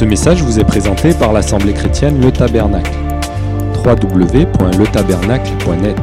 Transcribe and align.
Ce 0.00 0.04
message 0.06 0.42
vous 0.42 0.58
est 0.58 0.64
présenté 0.64 1.12
par 1.12 1.34
l'Assemblée 1.34 1.74
chrétienne 1.74 2.22
Le 2.22 2.32
Tabernacle. 2.32 2.90
www.letabernacle.net 3.84 5.98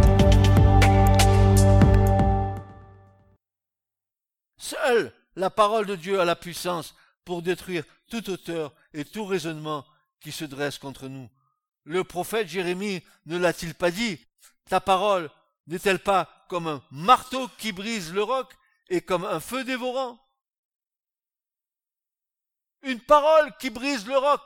Seule 4.55 5.11
la 5.35 5.49
parole 5.49 5.87
de 5.87 5.95
Dieu 5.95 6.19
a 6.19 6.25
la 6.25 6.35
puissance 6.35 6.93
pour 7.25 7.41
détruire 7.41 7.85
toute 8.07 8.29
hauteur 8.29 8.71
et 8.93 9.03
tout 9.03 9.25
raisonnement 9.25 9.83
qui 10.19 10.31
se 10.31 10.45
dresse 10.45 10.77
contre 10.77 11.07
nous. 11.07 11.27
Le 11.83 12.03
prophète 12.03 12.49
Jérémie 12.49 13.01
ne 13.25 13.39
l'a-t-il 13.39 13.73
pas 13.73 13.89
dit? 13.89 14.19
Ta 14.69 14.79
parole 14.79 15.31
n'est-elle 15.65 15.97
pas 15.97 16.29
comme 16.49 16.67
un 16.67 16.83
marteau 16.91 17.49
qui 17.57 17.71
brise 17.71 18.13
le 18.13 18.21
roc 18.21 18.53
et 18.89 19.01
comme 19.01 19.25
un 19.25 19.39
feu 19.39 19.63
dévorant? 19.63 20.19
Une 22.83 22.99
parole 23.01 23.55
qui 23.57 23.69
brise 23.69 24.05
le 24.07 24.17
roc. 24.17 24.41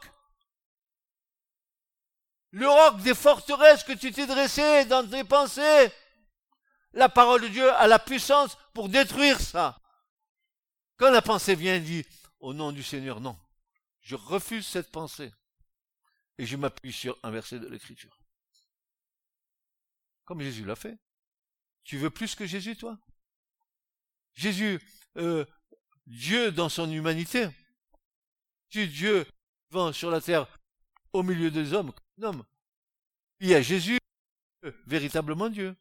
Le 2.51 2.67
roc 2.67 3.01
des 3.01 3.15
forteresses 3.15 3.83
que 3.83 3.93
tu 3.93 4.11
t'es 4.11 4.27
dressé 4.27 4.85
dans 4.85 5.07
tes 5.07 5.23
pensées. 5.23 5.91
La 6.93 7.07
parole 7.07 7.41
de 7.41 7.47
Dieu 7.47 7.71
a 7.73 7.87
la 7.87 7.99
puissance 7.99 8.57
pour 8.73 8.89
détruire 8.89 9.39
ça. 9.39 9.79
Quand 10.97 11.09
la 11.09 11.21
pensée 11.21 11.55
vient, 11.55 11.79
dit, 11.79 12.05
au 12.39 12.53
nom 12.53 12.71
du 12.71 12.83
Seigneur, 12.83 13.21
non. 13.21 13.39
Je 14.01 14.15
refuse 14.15 14.67
cette 14.67 14.91
pensée. 14.91 15.31
Et 16.37 16.45
je 16.45 16.57
m'appuie 16.57 16.91
sur 16.91 17.17
un 17.23 17.31
verset 17.31 17.59
de 17.59 17.67
l'Écriture. 17.67 18.20
Comme 20.25 20.41
Jésus 20.41 20.65
l'a 20.65 20.75
fait. 20.75 20.98
Tu 21.84 21.98
veux 21.98 22.09
plus 22.09 22.35
que 22.35 22.45
Jésus, 22.45 22.75
toi? 22.75 22.98
Jésus, 24.34 24.79
euh, 25.17 25.45
Dieu 26.05 26.51
dans 26.51 26.70
son 26.70 26.91
humanité, 26.91 27.49
Dieu 28.71 29.25
vivant 29.70 29.93
sur 29.93 30.09
la 30.09 30.21
terre 30.21 30.48
au 31.13 31.23
milieu 31.23 31.51
des 31.51 31.73
hommes, 31.73 31.91
homme. 32.21 32.43
Il 33.40 33.49
y 33.49 33.55
a 33.55 33.62
Jésus, 33.62 33.99
véritablement 34.85 35.49
Dieu. 35.49 35.76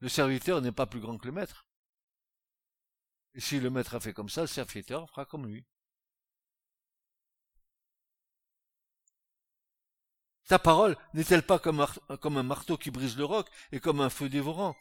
Le 0.00 0.08
serviteur 0.08 0.60
n'est 0.62 0.72
pas 0.72 0.86
plus 0.86 1.00
grand 1.00 1.18
que 1.18 1.26
le 1.26 1.32
maître. 1.32 1.66
Et 3.34 3.40
si 3.40 3.60
le 3.60 3.70
maître 3.70 3.94
a 3.94 4.00
fait 4.00 4.12
comme 4.12 4.28
ça, 4.28 4.42
le 4.42 4.46
serviteur 4.46 5.08
fera 5.10 5.24
comme 5.24 5.46
lui. 5.46 5.64
Ta 10.46 10.58
parole 10.58 10.96
n'est-elle 11.12 11.42
pas 11.42 11.58
comme, 11.58 11.80
un 11.80 12.42
marteau 12.42 12.78
qui 12.78 12.90
brise 12.90 13.18
le 13.18 13.24
roc 13.24 13.48
et 13.70 13.80
comme 13.80 14.00
un 14.00 14.08
feu 14.08 14.28
dévorant? 14.30 14.76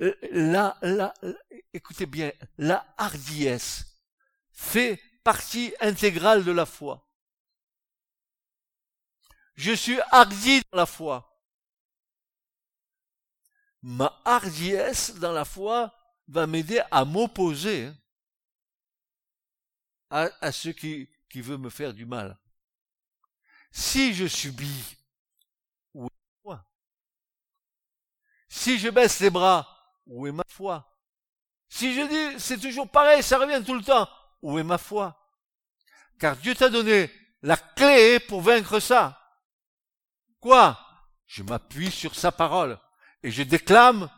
Euh, 0.00 0.14
là, 0.32 0.76
là, 0.82 1.14
écoutez 1.72 2.06
bien, 2.06 2.32
la 2.58 2.86
hardiesse 2.96 3.84
fait 4.52 5.00
partie 5.24 5.74
intégrale 5.80 6.44
de 6.44 6.52
la 6.52 6.66
foi. 6.66 7.08
Je 9.54 9.72
suis 9.72 9.98
hardi 10.10 10.60
dans 10.70 10.78
la 10.78 10.86
foi. 10.86 11.32
Ma 13.82 14.20
hardiesse 14.24 15.14
dans 15.14 15.32
la 15.32 15.44
foi 15.44 15.94
va 16.28 16.46
m'aider 16.46 16.82
à 16.90 17.04
m'opposer 17.04 17.90
à, 20.10 20.28
à 20.40 20.52
ceux 20.52 20.72
qui, 20.72 21.08
qui 21.30 21.40
veulent 21.40 21.58
me 21.58 21.70
faire 21.70 21.94
du 21.94 22.06
mal. 22.06 22.38
Si 23.70 24.14
je 24.14 24.26
subis, 24.26 24.96
foi 26.42 26.64
Si 28.48 28.78
je 28.78 28.88
baisse 28.88 29.20
les 29.20 29.30
bras, 29.30 29.75
où 30.06 30.26
est 30.26 30.32
ma 30.32 30.44
foi? 30.48 30.92
Si 31.68 31.94
je 31.94 32.02
dis, 32.02 32.40
c'est 32.40 32.58
toujours 32.58 32.88
pareil, 32.88 33.22
ça 33.22 33.38
revient 33.38 33.62
tout 33.64 33.74
le 33.74 33.82
temps, 33.82 34.08
où 34.42 34.58
est 34.58 34.64
ma 34.64 34.78
foi? 34.78 35.20
Car 36.18 36.36
Dieu 36.36 36.54
t'a 36.54 36.68
donné 36.68 37.10
la 37.42 37.56
clé 37.56 38.20
pour 38.20 38.40
vaincre 38.40 38.80
ça. 38.80 39.20
Quoi? 40.40 40.78
Je 41.26 41.42
m'appuie 41.42 41.90
sur 41.90 42.14
sa 42.14 42.30
parole 42.30 42.78
et 43.22 43.30
je 43.30 43.42
déclame 43.42 44.08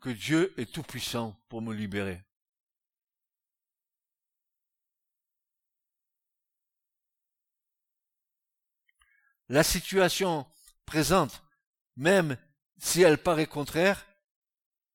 que 0.00 0.10
Dieu 0.10 0.52
est 0.58 0.72
tout 0.72 0.82
puissant 0.82 1.36
pour 1.48 1.62
me 1.62 1.74
libérer. 1.74 2.24
la 9.52 9.62
situation 9.62 10.46
présente, 10.86 11.42
même 11.96 12.38
si 12.78 13.02
elle 13.02 13.18
paraît 13.18 13.46
contraire, 13.46 14.06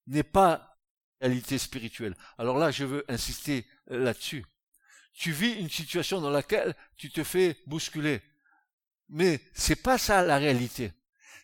n'est 0.08 0.24
pas 0.24 0.78
réalité 1.22 1.58
spirituelle. 1.58 2.16
Alors 2.38 2.58
là, 2.58 2.72
je 2.72 2.86
veux 2.86 3.06
insister 3.08 3.66
euh, 3.92 4.04
là-dessus. 4.04 4.46
Tu 5.14 5.32
vis 5.32 5.54
une 5.54 5.70
situation 5.70 6.22
dans 6.22 6.30
laquelle 6.30 6.76
tu 6.96 7.10
te 7.10 7.24
fais 7.24 7.58
bousculer. 7.66 8.22
Mais 9.10 9.42
c'est 9.54 9.82
pas 9.82 9.98
ça 9.98 10.24
la 10.24 10.38
réalité. 10.38 10.92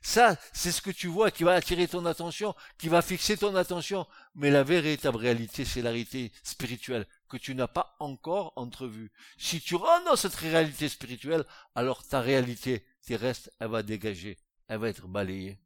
Ça, 0.06 0.38
c'est 0.52 0.74
ce 0.74 0.82
que 0.82 0.92
tu 0.92 1.08
vois 1.08 1.32
qui 1.32 1.46
va 1.46 1.54
attirer 1.54 1.88
ton 1.88 2.06
attention, 2.06 2.54
qui 2.78 2.90
va 2.90 3.02
fixer 3.02 3.38
ton 3.38 3.56
attention. 3.56 4.06
Mais 4.36 4.52
la 4.52 4.64
véritable 4.64 5.18
réalité, 5.18 5.64
c'est 5.64 5.82
la 5.82 5.92
réalité 5.92 6.34
spirituelle 6.44 7.08
que 7.30 7.38
tu 7.38 7.56
n'as 7.56 7.70
pas 7.70 7.96
encore 8.00 8.52
entrevue. 8.58 9.12
Si 9.38 9.62
tu 9.62 9.76
rentres 9.76 10.06
dans 10.06 10.18
cette 10.18 10.36
réalité 10.36 10.90
spirituelle, 10.90 11.46
alors 11.74 12.06
ta 12.06 12.20
réalité 12.20 12.86
terrestre, 13.06 13.50
elle 13.60 13.70
va 13.70 13.82
dégager, 13.82 14.38
elle 14.68 14.80
va 14.80 14.90
être 14.90 15.08
balayée. 15.08 15.58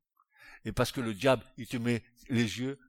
Et 0.65 0.71
parce 0.71 0.91
que 0.91 1.01
le 1.01 1.15
diable, 1.15 1.43
il 1.57 1.67
te 1.67 1.77
met 1.77 2.03
les 2.29 2.59
yeux 2.59 2.79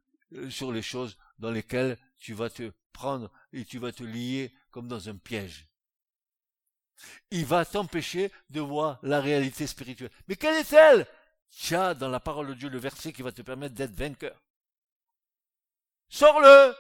sur 0.50 0.72
les 0.72 0.82
choses 0.82 1.16
dans 1.38 1.50
lesquelles 1.50 1.98
tu 2.18 2.34
vas 2.34 2.50
te 2.50 2.72
prendre 2.92 3.30
et 3.52 3.64
tu 3.64 3.78
vas 3.78 3.92
te 3.92 4.02
lier 4.02 4.52
comme 4.70 4.88
dans 4.88 5.08
un 5.08 5.16
piège. 5.16 5.68
Il 7.30 7.46
va 7.46 7.64
t'empêcher 7.64 8.32
de 8.50 8.60
voir 8.60 8.98
la 9.02 9.20
réalité 9.20 9.66
spirituelle. 9.66 10.10
Mais 10.26 10.36
quelle 10.36 10.56
est-elle? 10.56 11.06
Tu 11.50 11.74
as 11.74 11.94
dans 11.94 12.08
la 12.08 12.20
parole 12.20 12.48
de 12.48 12.54
Dieu 12.54 12.68
le 12.68 12.78
verset 12.78 13.12
qui 13.12 13.22
va 13.22 13.32
te 13.32 13.42
permettre 13.42 13.74
d'être 13.74 13.94
vainqueur. 13.94 14.42
Sors-le 16.08 16.74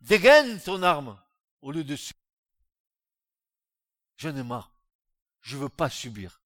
Dégaine 0.00 0.60
ton 0.60 0.82
arme 0.82 1.18
au 1.62 1.72
lieu 1.72 1.82
de 1.82 1.96
subir. 1.96 2.20
Je 4.16 4.28
ai 4.28 4.42
marre. 4.42 4.70
Je 5.40 5.56
veux 5.56 5.68
pas 5.68 5.90
subir. 5.90 6.43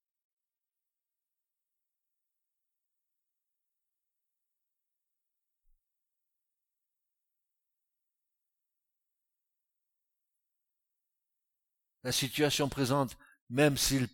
La 12.08 12.12
situation 12.12 12.70
présente, 12.70 13.18
même 13.50 13.76
si, 13.76 14.08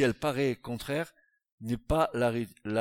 elle 0.00 0.14
paraît 0.14 0.54
contraire, 0.54 1.12
n'est 1.60 1.76
pas 1.76 2.08
la, 2.14 2.30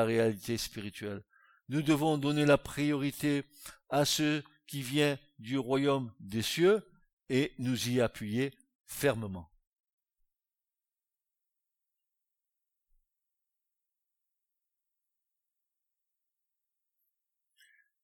réalité 0.03 0.55
spirituelle. 0.59 1.23
Nous 1.67 1.81
devons 1.81 2.19
donner 2.19 2.45
la 2.45 2.59
priorité 2.59 3.43
à 3.89 4.05
ce 4.05 4.43
qui 4.67 4.83
vient 4.83 5.17
du 5.39 5.57
royaume 5.57 6.13
des 6.19 6.43
cieux 6.43 6.87
et 7.27 7.55
nous 7.57 7.89
y 7.89 8.01
appuyer 8.01 8.53
fermement. 8.85 9.51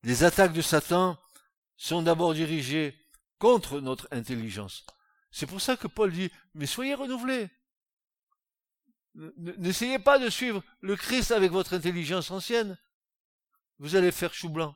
Les 0.01 0.23
attaques 0.23 0.53
de 0.53 0.63
Satan 0.63 1.19
sont 1.75 2.01
d'abord 2.01 2.33
dirigées 2.33 2.97
contre 3.37 3.79
notre 3.79 4.07
intelligence. 4.09 4.87
C'est 5.37 5.45
pour 5.45 5.61
ça 5.61 5.77
que 5.77 5.85
Paul 5.85 6.11
dit, 6.11 6.31
mais 6.55 6.65
soyez 6.65 6.95
renouvelés. 6.95 7.47
N'essayez 9.13 9.99
pas 9.99 10.17
de 10.17 10.31
suivre 10.31 10.63
le 10.81 10.95
Christ 10.95 11.29
avec 11.29 11.51
votre 11.51 11.75
intelligence 11.75 12.31
ancienne. 12.31 12.75
Vous 13.77 13.95
allez 13.95 14.11
faire 14.11 14.33
chou 14.33 14.49
blanc. 14.49 14.75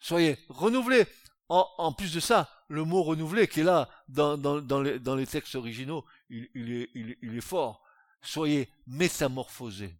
Soyez 0.00 0.36
renouvelés. 0.50 1.06
En, 1.48 1.94
plus 1.94 2.12
de 2.12 2.20
ça, 2.20 2.46
le 2.68 2.84
mot 2.84 3.02
renouvelé 3.02 3.48
qui 3.48 3.60
est 3.60 3.64
là 3.64 3.88
dans, 4.06 4.36
les, 4.82 5.26
textes 5.26 5.54
originaux, 5.54 6.04
il, 6.28 6.44
est, 6.54 6.90
il, 6.94 7.38
est, 7.38 7.40
fort. 7.40 7.82
Soyez 8.20 8.70
métamorphosés. 8.86 9.98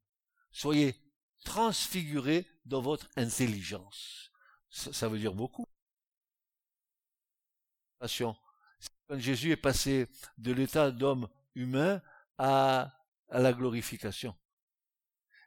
Soyez 0.52 0.94
transfigurés 1.42 2.46
dans 2.66 2.82
votre 2.82 3.08
intelligence. 3.16 4.30
Ça, 4.68 5.08
veut 5.08 5.18
dire 5.18 5.32
beaucoup 5.32 5.64
quand 9.08 9.18
Jésus 9.18 9.50
est 9.50 9.56
passé 9.56 10.08
de 10.36 10.52
l'état 10.52 10.90
d'homme 10.90 11.28
humain 11.54 12.00
à, 12.36 12.94
à 13.28 13.40
la 13.40 13.52
glorification. 13.52 14.36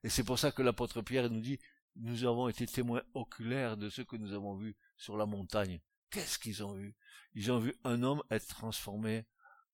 Et 0.04 0.10
c'est 0.10 0.24
pour 0.24 0.40
ça 0.40 0.52
que 0.52 0.62
l'apôtre 0.62 1.02
Pierre 1.02 1.30
nous 1.30 1.42
dit, 1.42 1.60
nous 1.96 2.26
avons 2.26 2.48
été 2.48 2.66
témoins 2.66 3.04
oculaires 3.14 3.78
de 3.78 3.90
ce 3.90 4.02
que 4.02 4.16
nous 4.16 4.34
avons 4.34 4.56
vu 4.56 4.76
sur 4.98 5.16
la 5.16 5.26
montagne. 5.26 5.80
Qu'est-ce 6.10 6.40
qu'ils 6.40 6.64
ont 6.64 6.74
vu? 6.74 6.96
Ils 7.34 7.52
ont 7.52 7.60
vu 7.60 7.74
un 7.84 8.02
homme 8.04 8.24
être 8.30 8.48
transformé 8.48 9.26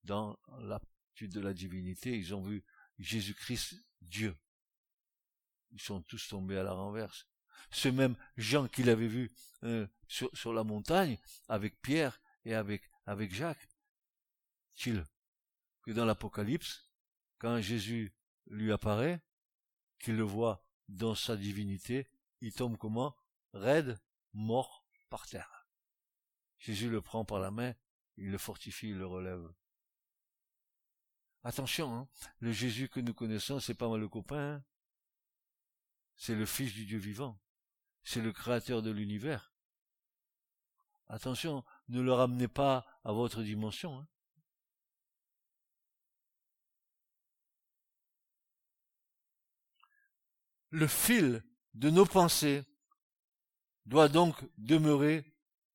dans 0.04 0.38
l'aptitude 0.60 1.34
de 1.34 1.40
la 1.40 1.54
divinité. 1.54 2.18
Ils 2.18 2.36
ont 2.36 2.42
vu 2.42 2.64
Jésus-Christ 3.00 3.76
Dieu. 4.02 4.36
Ils 5.72 5.82
sont 5.82 6.02
tous 6.02 6.28
tombés 6.28 6.58
à 6.58 6.64
la 6.64 6.74
renverse. 6.74 7.28
Ce 7.72 7.90
même 7.90 8.16
Jean 8.36 8.68
qu'il 8.68 8.90
avait 8.90 9.08
vu 9.08 9.32
euh, 9.64 9.88
sur, 10.08 10.30
sur 10.36 10.54
la 10.54 10.64
montagne 10.64 11.18
avec 11.48 11.82
Pierre, 11.82 12.20
et 12.48 12.54
avec, 12.54 12.90
avec 13.06 13.34
Jacques, 13.34 13.68
que 15.82 15.92
dans 15.92 16.06
l'Apocalypse, 16.06 16.92
quand 17.40 17.60
Jésus 17.62 18.14
lui 18.48 18.72
apparaît, 18.72 19.22
qu'il 20.00 20.16
le 20.16 20.24
voit 20.24 20.66
dans 20.88 21.16
sa 21.16 21.36
divinité, 21.36 22.08
il 22.42 22.54
tombe 22.54 22.78
comment? 22.78 23.16
Raide, 23.54 24.00
mort, 24.34 24.86
par 25.10 25.28
terre. 25.28 25.68
Jésus 26.60 26.90
le 26.90 27.02
prend 27.02 27.26
par 27.26 27.40
la 27.40 27.52
main, 27.52 27.74
il 28.18 28.30
le 28.32 28.38
fortifie, 28.38 28.90
il 28.90 28.98
le 28.98 29.06
relève. 29.06 29.52
Attention, 31.44 31.96
hein, 31.96 32.08
le 32.40 32.52
Jésus 32.52 32.90
que 32.90 33.00
nous 33.00 33.14
connaissons, 33.14 33.60
c'est 33.60 33.74
pas 33.74 33.90
mal 33.90 34.00
le 34.00 34.10
copain, 34.10 34.56
hein. 34.56 34.66
c'est 36.16 36.36
le 36.36 36.46
Fils 36.46 36.74
du 36.74 36.86
Dieu 36.86 36.98
vivant, 36.98 37.40
c'est 38.04 38.22
le 38.22 38.34
Créateur 38.34 38.82
de 38.82 38.92
l'univers. 38.92 39.54
Attention, 41.08 41.64
ne 41.88 42.02
le 42.02 42.12
ramenez 42.12 42.50
pas 42.50 42.86
à 43.04 43.14
votre 43.14 43.44
dimension. 43.44 43.98
Hein. 43.98 44.08
Le 50.70 50.88
fil 50.88 51.44
de 51.74 51.90
nos 51.90 52.06
pensées 52.06 52.64
doit 53.86 54.10
donc 54.10 54.36
demeurer 54.58 55.26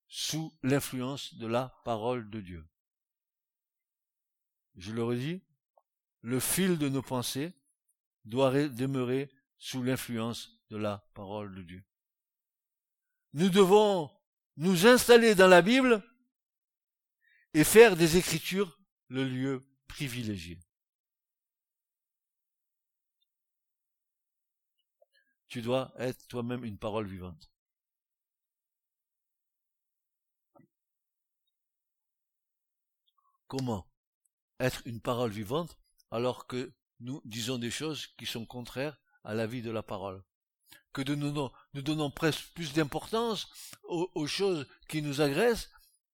sous 0.09 0.53
l'influence 0.63 1.35
de 1.35 1.47
la 1.47 1.81
parole 1.85 2.29
de 2.29 2.41
Dieu. 2.41 2.65
Je 4.77 4.93
le 4.93 5.03
redis, 5.03 5.43
le 6.21 6.41
fil 6.41 6.79
de 6.79 6.89
nos 6.89 7.03
pensées 7.03 7.53
doit 8.25 8.53
demeurer 8.69 9.31
sous 9.59 9.83
l'influence 9.83 10.51
de 10.71 10.77
la 10.77 11.09
parole 11.15 11.55
de 11.55 11.63
Dieu. 11.63 11.85
Nous 13.33 13.49
devons 13.49 14.11
nous 14.57 14.87
installer 14.87 15.35
dans 15.35 15.49
la 15.49 15.63
Bible 15.63 16.03
et 17.55 17.65
faire 17.65 17.97
des 17.97 18.17
Écritures 18.17 18.79
le 19.09 19.25
lieu 19.25 19.67
privilégié. 19.89 20.59
Tu 25.53 25.61
dois 25.61 25.93
être 25.99 26.27
toi-même 26.29 26.65
une 26.65 26.79
parole 26.79 27.07
vivante. 27.07 27.53
Comment 33.49 33.87
être 34.61 34.81
une 34.87 35.03
parole 35.03 35.31
vivante 35.31 35.77
alors 36.11 36.47
que 36.47 36.73
nous 37.01 37.21
disons 37.27 37.59
des 37.59 37.71
choses 37.71 38.07
qui 38.17 38.25
sont 38.25 38.47
contraires 38.47 38.99
à 39.25 39.35
la 39.35 39.47
vie 39.47 39.61
de 39.61 39.71
la 39.71 39.83
parole? 39.83 40.25
Que 40.95 41.03
nous, 41.13 41.51
nous 41.75 41.83
donnons 41.83 42.11
presque 42.11 42.55
plus 42.55 42.73
d'importance 42.73 43.47
aux 43.91 44.27
choses 44.27 44.67
qui 44.89 45.03
nous 45.03 45.21
agressent 45.21 45.69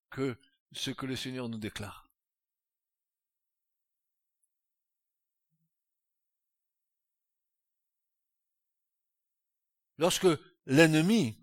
que 0.09 0.35
ce 0.71 0.89
que 0.89 1.05
le 1.05 1.15
Seigneur 1.15 1.47
nous 1.47 1.59
déclare. 1.59 2.06
Lorsque 9.97 10.27
l'ennemi 10.65 11.37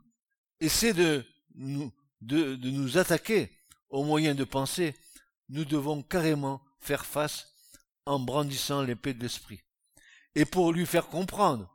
essaie 0.60 0.94
de 0.94 1.24
nous, 1.54 2.98
attaquer 2.98 3.50
au 3.88 4.04
moyen 4.04 4.34
de 4.34 4.44
penser 4.44 4.94
nous 5.48 5.64
devons 5.64 6.02
carrément 6.02 6.64
faire 6.80 7.04
face 7.04 7.54
en 8.06 8.18
brandissant 8.18 8.82
l'épée 8.82 9.14
de 9.14 9.22
l'esprit. 9.22 9.60
Et 10.34 10.44
pour 10.44 10.72
lui 10.72 10.86
faire 10.86 11.08
comprendre 11.08 11.70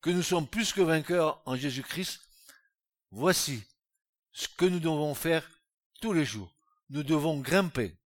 que 0.00 0.10
nous 0.10 0.22
sommes 0.22 0.46
plus 0.46 0.72
que 0.72 0.80
vainqueurs 0.80 1.42
en 1.46 1.56
Jésus-Christ, 1.56 2.20
voici 3.10 3.62
ce 4.32 4.48
que 4.48 4.64
nous 4.64 4.80
devons 4.80 5.14
faire 5.14 5.48
tous 6.00 6.12
les 6.12 6.24
jours. 6.24 6.54
Nous 6.90 7.02
devons 7.02 7.40
grimper. 7.40 7.96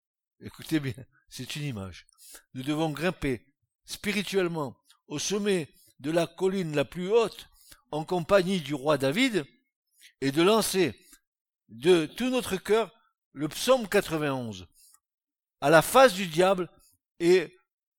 Écoutez 0.40 0.80
bien, 0.80 0.94
c'est 1.28 1.56
une 1.56 1.64
image. 1.64 2.06
Nous 2.54 2.62
devons 2.62 2.90
grimper 2.90 3.46
spirituellement 3.84 4.76
au 5.06 5.18
sommet 5.18 5.68
de 6.00 6.10
la 6.10 6.26
colline 6.26 6.74
la 6.74 6.84
plus 6.84 7.10
haute 7.10 7.48
en 7.94 8.05
compagnie 8.05 8.61
du 8.61 8.75
roi 8.75 8.99
David 8.99 9.46
et 10.20 10.32
de 10.32 10.43
lancer 10.43 10.99
de 11.69 12.06
tout 12.06 12.29
notre 12.29 12.56
cœur 12.56 12.93
le 13.32 13.46
psaume 13.46 13.88
91 13.88 14.67
à 15.61 15.70
la 15.70 15.81
face 15.81 16.12
du 16.12 16.26
diable 16.26 16.69
et 17.20 17.56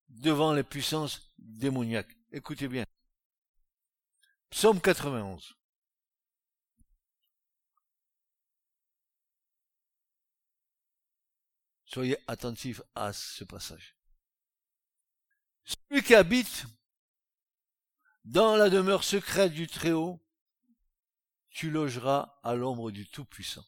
devant 0.09 0.51
les 0.51 0.63
puissances 0.63 1.33
démoniaques. 1.37 2.13
Écoutez 2.33 2.67
bien. 2.67 2.83
Psaume 4.49 4.81
91. 4.81 5.55
Soyez 11.85 12.17
attentifs 12.27 12.81
à 12.95 13.13
ce 13.13 13.45
passage. 13.45 13.95
Celui 15.63 16.03
qui 16.03 16.13
habite 16.13 16.65
dans 18.25 18.55
la 18.55 18.69
demeure 18.69 19.03
secrète 19.03 19.53
du 19.53 19.67
Très-Haut, 19.67 20.19
tu 21.49 21.69
logeras 21.69 22.37
à 22.43 22.55
l'ombre 22.55 22.91
du 22.91 23.07
Tout-Puissant. 23.07 23.65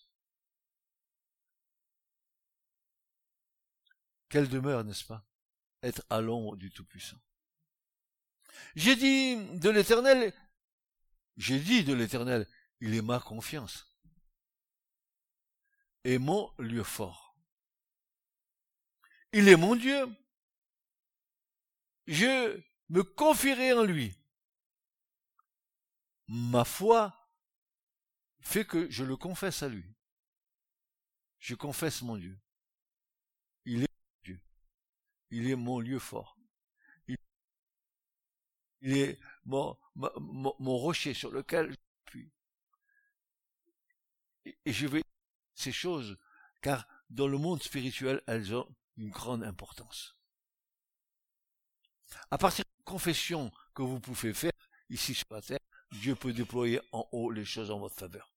Quelle 4.30 4.50
demeure, 4.50 4.84
n'est-ce 4.84 5.06
pas? 5.06 5.26
Être 5.84 6.04
à 6.10 6.20
l'ombre 6.20 6.58
du 6.58 6.70
Tout-Puissant. 6.72 7.18
J'ai 8.76 8.96
dit 8.96 9.38
de 9.60 9.70
l'Éternel, 9.70 10.34
j'ai 11.38 11.60
dit 11.60 11.84
de 11.84 11.94
l'Éternel, 11.94 12.48
il 12.82 12.96
est 12.96 13.02
ma 13.02 13.20
confiance 13.20 13.88
et 16.04 16.18
mon 16.18 16.52
lieu 16.58 16.84
fort. 16.84 17.36
Il 19.34 19.48
est 19.50 19.56
mon 19.56 19.76
Dieu. 19.76 20.08
Je 22.08 22.60
me 22.90 23.04
confierai 23.04 23.74
en 23.74 23.84
lui. 23.84 24.18
Ma 26.28 26.66
foi 26.66 27.14
fait 28.40 28.66
que 28.66 28.90
je 28.90 29.04
le 29.04 29.16
confesse 29.16 29.64
à 29.64 29.70
lui. 29.70 29.86
Je 31.40 31.56
confesse 31.56 32.02
mon 32.02 32.18
Dieu. 32.18 32.38
Il 33.66 33.84
est 33.84 33.88
il 35.30 35.50
est 35.50 35.56
mon 35.56 35.80
lieu 35.80 36.00
fort. 36.00 36.38
Il, 38.80 38.98
est 38.98 39.20
mon, 39.46 39.78
mon, 39.96 40.78
rocher 40.78 41.14
sur 41.14 41.32
lequel 41.32 41.72
je 41.72 41.78
puis. 42.06 42.32
Et, 44.46 44.72
je 44.72 44.88
vais 44.88 45.02
ces 45.56 45.72
choses, 45.72 46.18
car 46.62 46.88
dans 47.10 47.28
le 47.28 47.38
monde 47.38 47.62
spirituel, 47.64 48.22
elles 48.28 48.54
ont 48.54 48.74
une 48.96 49.10
grande 49.10 49.44
importance. 49.44 50.16
À 52.30 52.38
partir 52.38 52.64
de 52.64 52.70
la 52.80 52.84
confession 52.92 53.52
que 53.74 53.82
vous 53.82 54.00
pouvez 54.00 54.34
faire 54.34 54.52
ici 54.90 55.16
sur 55.16 55.28
la 55.32 55.42
terre, 55.42 55.60
Dieu 55.92 56.16
peut 56.16 56.34
déployer 56.34 56.82
en 56.92 57.08
haut 57.12 57.32
les 57.32 57.46
choses 57.46 57.72
en 57.72 57.80
votre 57.80 57.96
faveur. 57.96 58.34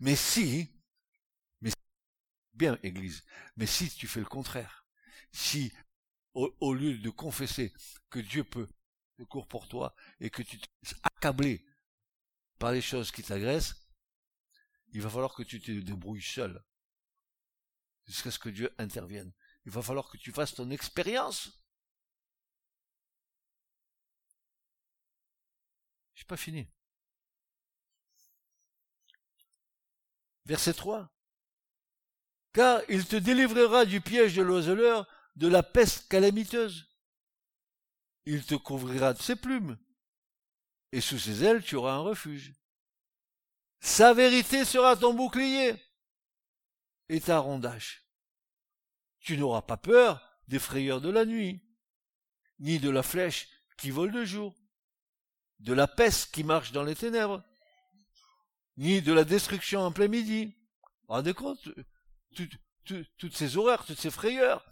Mais 0.00 0.16
si, 0.16 0.70
mais 1.60 1.70
bien, 2.54 2.78
Église, 2.82 3.24
mais 3.56 3.66
si 3.66 3.88
tu 3.90 4.06
fais 4.06 4.20
le 4.20 4.26
contraire, 4.26 4.86
si 5.32 5.72
au, 6.34 6.74
lieu 6.74 6.98
de 6.98 7.10
confesser 7.10 7.72
que 8.08 8.18
Dieu 8.18 8.44
peut 8.44 8.68
secours 9.18 9.48
pour 9.48 9.68
toi 9.68 9.94
et 10.20 10.30
que 10.30 10.42
tu 10.42 10.58
te 10.58 10.66
accablé 11.02 11.66
par 12.58 12.72
les 12.72 12.80
choses 12.80 13.10
qui 13.10 13.22
t'agressent, 13.22 13.76
il 14.92 15.02
va 15.02 15.10
falloir 15.10 15.34
que 15.34 15.42
tu 15.42 15.60
te 15.60 15.70
débrouilles 15.70 16.22
seul 16.22 16.62
jusqu'à 18.06 18.30
ce 18.30 18.38
que 18.38 18.48
Dieu 18.48 18.74
intervienne. 18.78 19.32
Il 19.66 19.72
va 19.72 19.82
falloir 19.82 20.08
que 20.10 20.16
tu 20.16 20.32
fasses 20.32 20.54
ton 20.54 20.70
expérience. 20.70 21.59
J'ai 26.20 26.26
pas 26.26 26.36
fini. 26.36 26.68
Verset 30.44 30.74
3. 30.74 31.10
Car 32.52 32.82
il 32.90 33.06
te 33.06 33.16
délivrera 33.16 33.86
du 33.86 34.02
piège 34.02 34.36
de 34.36 34.42
l'oiseleur 34.42 35.08
de 35.36 35.48
la 35.48 35.62
peste 35.62 36.08
calamiteuse. 36.08 36.90
Il 38.26 38.44
te 38.44 38.54
couvrira 38.54 39.14
de 39.14 39.22
ses 39.22 39.34
plumes, 39.34 39.78
et 40.92 41.00
sous 41.00 41.18
ses 41.18 41.42
ailes 41.42 41.62
tu 41.62 41.76
auras 41.76 41.94
un 41.94 42.00
refuge. 42.00 42.52
Sa 43.80 44.12
vérité 44.12 44.66
sera 44.66 44.96
ton 44.96 45.14
bouclier 45.14 45.74
et 47.08 47.22
ta 47.22 47.38
rondage. 47.38 48.04
Tu 49.20 49.38
n'auras 49.38 49.62
pas 49.62 49.78
peur 49.78 50.20
des 50.48 50.58
frayeurs 50.58 51.00
de 51.00 51.08
la 51.08 51.24
nuit, 51.24 51.64
ni 52.58 52.78
de 52.78 52.90
la 52.90 53.02
flèche 53.02 53.48
qui 53.78 53.90
vole 53.90 54.12
de 54.12 54.26
jour, 54.26 54.59
de 55.60 55.72
la 55.72 55.86
peste 55.86 56.32
qui 56.32 56.44
marche 56.44 56.72
dans 56.72 56.82
les 56.82 56.96
ténèbres, 56.96 57.42
ni 58.76 59.02
de 59.02 59.12
la 59.12 59.24
destruction 59.24 59.80
en 59.80 59.92
plein 59.92 60.08
midi. 60.08 60.56
Rendez 61.08 61.34
compte, 61.34 61.68
toutes 62.34 63.36
ces 63.36 63.56
horreurs, 63.56 63.84
toutes 63.84 64.00
ces 64.00 64.10
frayeurs, 64.10 64.64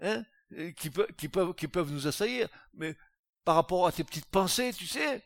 hein, 0.00 0.24
qui, 0.76 1.28
peuvent, 1.28 1.92
nous 1.92 2.06
assaillir, 2.06 2.48
mais 2.74 2.96
par 3.44 3.54
rapport 3.54 3.86
à 3.86 3.92
tes 3.92 4.04
petites 4.04 4.30
pensées, 4.30 4.72
tu 4.72 4.86
sais, 4.86 5.24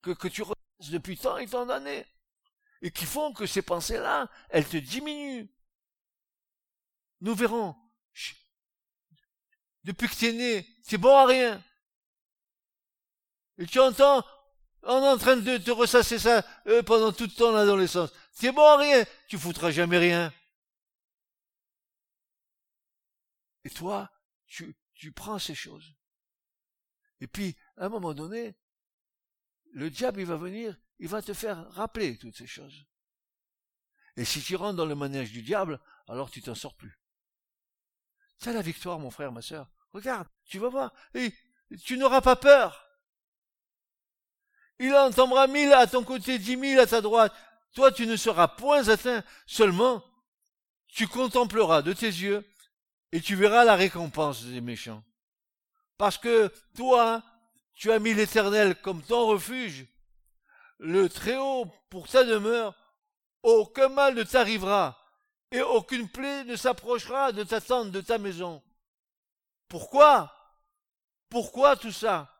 que, 0.00 0.28
tu 0.28 0.42
depuis 0.90 1.16
tant 1.16 1.38
et 1.38 1.46
tant 1.46 1.66
d'années, 1.66 2.06
et 2.82 2.90
qui 2.90 3.04
font 3.04 3.32
que 3.32 3.46
ces 3.46 3.62
pensées-là, 3.62 4.28
elles 4.50 4.66
te 4.66 4.76
diminuent, 4.76 5.48
nous 7.20 7.34
verrons. 7.34 7.76
Depuis 9.84 10.08
que 10.08 10.14
tu 10.14 10.26
es 10.26 10.32
né, 10.32 10.66
c'est 10.82 10.98
bon 10.98 11.16
à 11.16 11.26
rien. 11.26 11.62
Et 13.58 13.66
tu 13.66 13.78
entends, 13.80 14.24
on 14.82 15.02
est 15.02 15.08
en 15.08 15.18
train 15.18 15.36
de 15.36 15.58
te 15.58 15.70
ressasser 15.70 16.18
ça 16.18 16.44
euh, 16.66 16.82
pendant 16.82 17.12
toute 17.12 17.36
ton 17.36 17.54
adolescence. 17.54 18.12
C'est 18.32 18.52
bon 18.52 18.64
à 18.64 18.76
rien, 18.76 19.04
tu 19.28 19.38
foutras 19.38 19.70
jamais 19.70 19.98
rien. 19.98 20.32
Et 23.64 23.70
toi, 23.70 24.10
tu, 24.46 24.76
tu 24.94 25.12
prends 25.12 25.38
ces 25.38 25.54
choses. 25.54 25.94
Et 27.20 27.26
puis, 27.26 27.56
à 27.76 27.86
un 27.86 27.88
moment 27.88 28.14
donné, 28.14 28.56
le 29.72 29.90
diable, 29.90 30.20
il 30.20 30.26
va 30.26 30.36
venir, 30.36 30.76
il 30.98 31.08
va 31.08 31.22
te 31.22 31.32
faire 31.32 31.70
rappeler 31.70 32.18
toutes 32.18 32.36
ces 32.36 32.46
choses. 32.46 32.84
Et 34.16 34.24
si 34.24 34.42
tu 34.42 34.56
rentres 34.56 34.76
dans 34.76 34.86
le 34.86 34.94
manège 34.94 35.32
du 35.32 35.42
diable, 35.42 35.80
alors 36.08 36.30
tu 36.30 36.42
t'en 36.42 36.54
sors 36.54 36.74
plus. 36.76 36.98
C'est 38.38 38.52
la 38.52 38.62
victoire, 38.62 38.98
mon 38.98 39.10
frère, 39.10 39.32
ma 39.32 39.40
sœur. 39.40 39.70
Regarde, 39.92 40.26
tu 40.44 40.58
vas 40.58 40.68
voir. 40.68 40.92
Et 41.14 41.32
tu 41.84 41.96
n'auras 41.96 42.20
pas 42.20 42.36
peur. 42.36 42.91
Il 44.84 44.92
en 44.96 45.46
mille 45.46 45.72
à 45.72 45.86
ton 45.86 46.02
côté, 46.02 46.40
dix 46.40 46.56
mille 46.56 46.80
à 46.80 46.88
ta 46.88 47.00
droite. 47.00 47.32
Toi, 47.72 47.92
tu 47.92 48.04
ne 48.04 48.16
seras 48.16 48.48
point 48.48 48.88
atteint. 48.88 49.22
Seulement, 49.46 50.02
tu 50.88 51.06
contempleras 51.06 51.82
de 51.82 51.92
tes 51.92 52.08
yeux 52.08 52.44
et 53.12 53.20
tu 53.20 53.36
verras 53.36 53.62
la 53.62 53.76
récompense 53.76 54.42
des 54.42 54.60
méchants. 54.60 55.04
Parce 55.98 56.18
que 56.18 56.52
toi, 56.74 57.22
tu 57.74 57.92
as 57.92 58.00
mis 58.00 58.12
l'éternel 58.12 58.74
comme 58.74 59.04
ton 59.04 59.28
refuge, 59.28 59.86
le 60.78 61.08
Très-Haut 61.08 61.66
pour 61.88 62.08
ta 62.08 62.24
demeure, 62.24 62.74
aucun 63.44 63.88
mal 63.88 64.14
ne 64.14 64.24
t'arrivera, 64.24 64.98
et 65.52 65.62
aucune 65.62 66.08
plaie 66.08 66.42
ne 66.42 66.56
s'approchera 66.56 67.30
de 67.30 67.44
ta 67.44 67.60
tente, 67.60 67.92
de 67.92 68.00
ta 68.00 68.18
maison. 68.18 68.60
Pourquoi? 69.68 70.34
Pourquoi 71.28 71.76
tout 71.76 71.92
ça? 71.92 72.31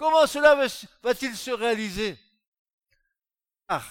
Comment 0.00 0.26
cela 0.26 0.54
va-t-il 1.02 1.36
se 1.36 1.50
réaliser? 1.50 2.16
Ah, 3.68 3.84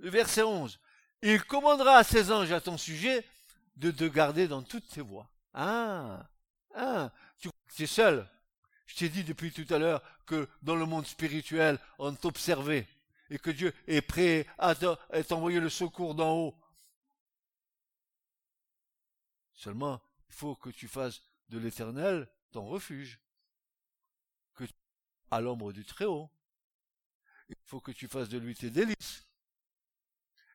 le 0.00 0.10
verset 0.10 0.42
11. 0.42 0.80
Il 1.22 1.44
commandera 1.44 1.98
à 1.98 2.02
ses 2.02 2.32
anges 2.32 2.50
à 2.50 2.60
ton 2.60 2.76
sujet 2.76 3.24
de 3.76 3.92
te 3.92 4.02
garder 4.02 4.48
dans 4.48 4.64
toutes 4.64 4.88
tes 4.88 5.00
voies. 5.00 5.30
Ah, 5.52 6.28
ah, 6.74 7.12
tu 7.38 7.50
es 7.78 7.86
seul? 7.86 8.28
Je 8.86 8.96
t'ai 8.96 9.08
dit 9.08 9.22
depuis 9.22 9.52
tout 9.52 9.72
à 9.72 9.78
l'heure 9.78 10.02
que 10.26 10.48
dans 10.60 10.74
le 10.74 10.86
monde 10.86 11.06
spirituel, 11.06 11.78
on 12.00 12.12
t'observait 12.14 12.88
et 13.30 13.38
que 13.38 13.52
Dieu 13.52 13.72
est 13.86 14.02
prêt 14.02 14.48
à 14.58 14.74
t'envoyer 14.74 15.60
le 15.60 15.70
secours 15.70 16.16
d'en 16.16 16.32
haut. 16.32 16.54
Seulement, 19.52 20.02
il 20.30 20.34
faut 20.34 20.56
que 20.56 20.70
tu 20.70 20.88
fasses 20.88 21.22
de 21.48 21.60
l'éternel 21.60 22.28
ton 22.50 22.66
refuge, 22.66 23.20
à 25.34 25.40
l'ombre 25.40 25.72
du 25.72 25.84
Très-Haut. 25.84 26.30
Il 27.48 27.56
faut 27.64 27.80
que 27.80 27.92
tu 27.92 28.08
fasses 28.08 28.28
de 28.28 28.38
lui 28.38 28.54
tes 28.54 28.70
délices. 28.70 29.26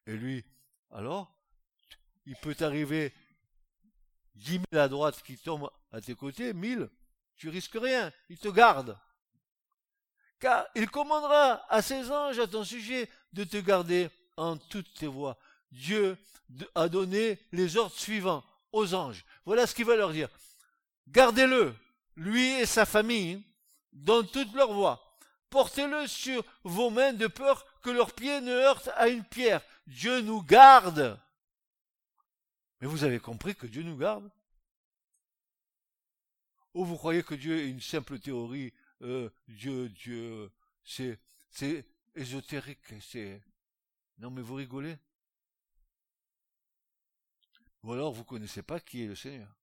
Et 0.06 0.16
lui, 0.16 0.44
alors, 0.92 1.36
il 2.26 2.36
peut 2.38 2.56
t'arriver 2.56 3.14
dix 4.36 4.60
mille 4.60 4.80
à 4.80 4.88
droite 4.88 5.22
qui 5.24 5.38
tombent 5.38 5.72
à 5.92 6.02
tes 6.02 6.16
côtés, 6.16 6.54
mille, 6.54 6.90
tu 7.36 7.50
risques 7.50 7.78
rien, 7.80 8.12
il 8.30 8.38
te 8.38 8.48
garde 8.48 8.98
car 10.40 10.66
il 10.76 10.90
commandera 10.90 11.66
à 11.72 11.82
ses 11.82 12.12
anges 12.12 12.40
à 12.40 12.48
ton 12.48 12.64
sujet 12.64 13.10
de 13.34 13.44
te 13.44 13.58
garder 13.58 14.10
en 14.38 14.58
toutes 14.58 14.94
tes 14.94 15.08
voies. 15.08 15.38
Dieu 15.72 16.18
a 16.76 16.90
donné 16.90 17.40
les 17.52 17.78
ordres 17.78 17.96
suivants 17.96 18.44
aux 18.72 18.94
anges. 18.96 19.26
Voilà 19.46 19.68
ce 19.68 19.76
qu'il 19.76 19.86
va 19.86 19.96
leur 19.96 20.12
dire. 20.12 20.30
Gardez-le, 21.08 21.76
lui 22.16 22.48
et 22.60 22.66
sa 22.66 22.86
famille, 22.86 23.44
dans 23.93 24.24
toutes 24.24 24.53
leurs 24.53 24.74
voies. 24.74 25.03
Portez-le 25.50 26.08
sur 26.08 26.43
vos 26.63 26.89
mains 26.89 27.13
de 27.13 27.27
peur 27.27 27.65
que 27.81 27.89
leurs 27.89 28.13
pieds 28.13 28.41
ne 28.41 28.51
heurtent 28.51 28.91
à 28.96 29.08
une 29.08 29.24
pierre. 29.24 29.62
Dieu 29.88 30.22
nous 30.22 30.43
garde. 30.43 31.19
Mais 32.81 32.88
vous 32.88 33.03
avez 33.03 33.19
compris 33.19 33.55
que 33.55 33.67
Dieu 33.67 33.84
nous 33.84 33.98
garde? 33.98 34.29
Ou 36.74 36.86
vous 36.86 36.98
croyez 36.98 37.24
que 37.24 37.36
Dieu 37.36 37.58
est 37.60 37.69
une 37.69 37.81
simple 37.81 38.19
théorie 38.19 38.72
euh, 39.01 39.29
Dieu, 39.48 39.89
Dieu, 39.89 40.51
c'est, 40.84 41.19
c'est 41.50 41.86
ésotérique, 42.15 43.01
c'est, 43.01 43.41
non 44.17 44.29
mais 44.29 44.41
vous 44.41 44.55
rigolez? 44.55 44.98
Ou 47.84 47.93
alors 47.93 48.12
vous 48.12 48.25
connaissez 48.25 48.62
pas 48.62 48.79
qui 48.79 49.03
est 49.03 49.08
le 49.08 49.15
Seigneur? 49.15 49.59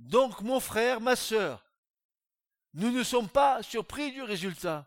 Donc 0.00 0.40
mon 0.40 0.60
frère, 0.60 1.00
ma 1.00 1.14
sœur, 1.14 1.62
nous 2.72 2.90
ne 2.90 3.02
sommes 3.02 3.28
pas 3.28 3.62
surpris 3.62 4.12
du 4.12 4.22
résultat, 4.22 4.86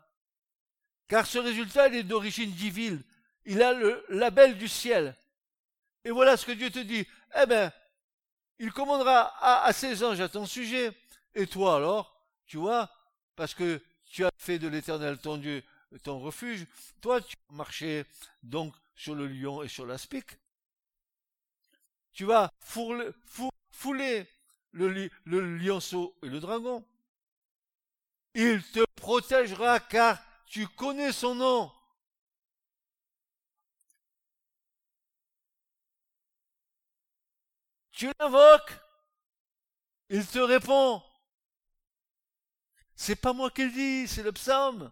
car 1.06 1.24
ce 1.24 1.38
résultat 1.38 1.88
il 1.88 1.94
est 1.94 2.02
d'origine 2.02 2.50
divine, 2.50 3.00
il 3.44 3.62
a 3.62 3.72
le 3.72 4.04
label 4.08 4.58
du 4.58 4.66
ciel. 4.66 5.16
Et 6.04 6.10
voilà 6.10 6.36
ce 6.36 6.44
que 6.44 6.52
Dieu 6.52 6.68
te 6.68 6.80
dit, 6.80 7.06
eh 7.40 7.46
bien, 7.46 7.72
il 8.58 8.72
commandera 8.72 9.64
à, 9.64 9.72
ses 9.72 10.02
anges 10.02 10.20
à 10.20 10.28
ton 10.28 10.46
sujet. 10.46 10.92
Et 11.34 11.46
toi 11.46 11.76
alors, 11.76 12.20
tu 12.46 12.56
vois, 12.56 12.90
parce 13.36 13.54
que 13.54 13.80
tu 14.04 14.24
as 14.24 14.30
fait 14.36 14.58
de 14.58 14.68
l'éternel 14.68 15.18
ton 15.18 15.36
Dieu 15.36 15.62
ton 16.02 16.18
refuge, 16.18 16.66
toi 17.00 17.20
tu 17.20 17.36
marchais 17.50 18.04
donc 18.42 18.74
sur 18.96 19.14
le 19.14 19.28
lion 19.28 19.62
et 19.62 19.68
sur 19.68 19.86
l'aspic. 19.86 20.26
Tu 22.12 22.24
vas 22.24 22.50
fouler 23.70 24.26
le, 24.74 25.56
lionceau 25.56 26.16
et 26.22 26.28
le 26.28 26.40
dragon. 26.40 26.84
Il 28.34 28.62
te 28.72 28.84
protégera 28.96 29.80
car 29.80 30.18
tu 30.46 30.66
connais 30.68 31.12
son 31.12 31.34
nom. 31.34 31.72
Tu 37.92 38.10
l'invoques, 38.18 38.76
il 40.08 40.26
te 40.26 40.40
répond. 40.40 41.00
C'est 42.96 43.16
pas 43.16 43.32
moi 43.32 43.50
qui 43.50 43.64
le 43.64 43.70
dis, 43.70 44.08
c'est 44.08 44.22
le 44.24 44.32
psaume. 44.32 44.90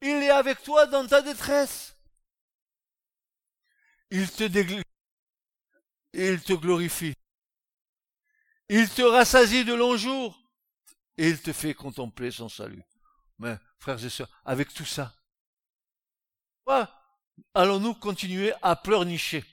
Il 0.00 0.22
est 0.22 0.30
avec 0.30 0.62
toi 0.62 0.86
dans 0.86 1.06
ta 1.06 1.20
détresse. 1.20 1.96
Il 4.10 4.30
te 4.30 4.44
il 6.12 6.40
te 6.42 6.52
glorifie. 6.52 7.14
Il 8.68 8.88
te 8.88 9.02
rassasie 9.02 9.64
de 9.64 9.74
longs 9.74 9.96
jours 9.96 10.40
et 11.16 11.28
il 11.28 11.40
te 11.40 11.52
fait 11.52 11.74
contempler 11.74 12.30
son 12.30 12.48
salut. 12.48 12.82
Mais, 13.38 13.58
frères 13.78 14.02
et 14.02 14.10
sœurs, 14.10 14.30
avec 14.44 14.72
tout 14.72 14.84
ça, 14.84 15.14
allons-nous 17.52 17.94
continuer 17.94 18.52
à 18.62 18.76
pleurnicher? 18.76 19.44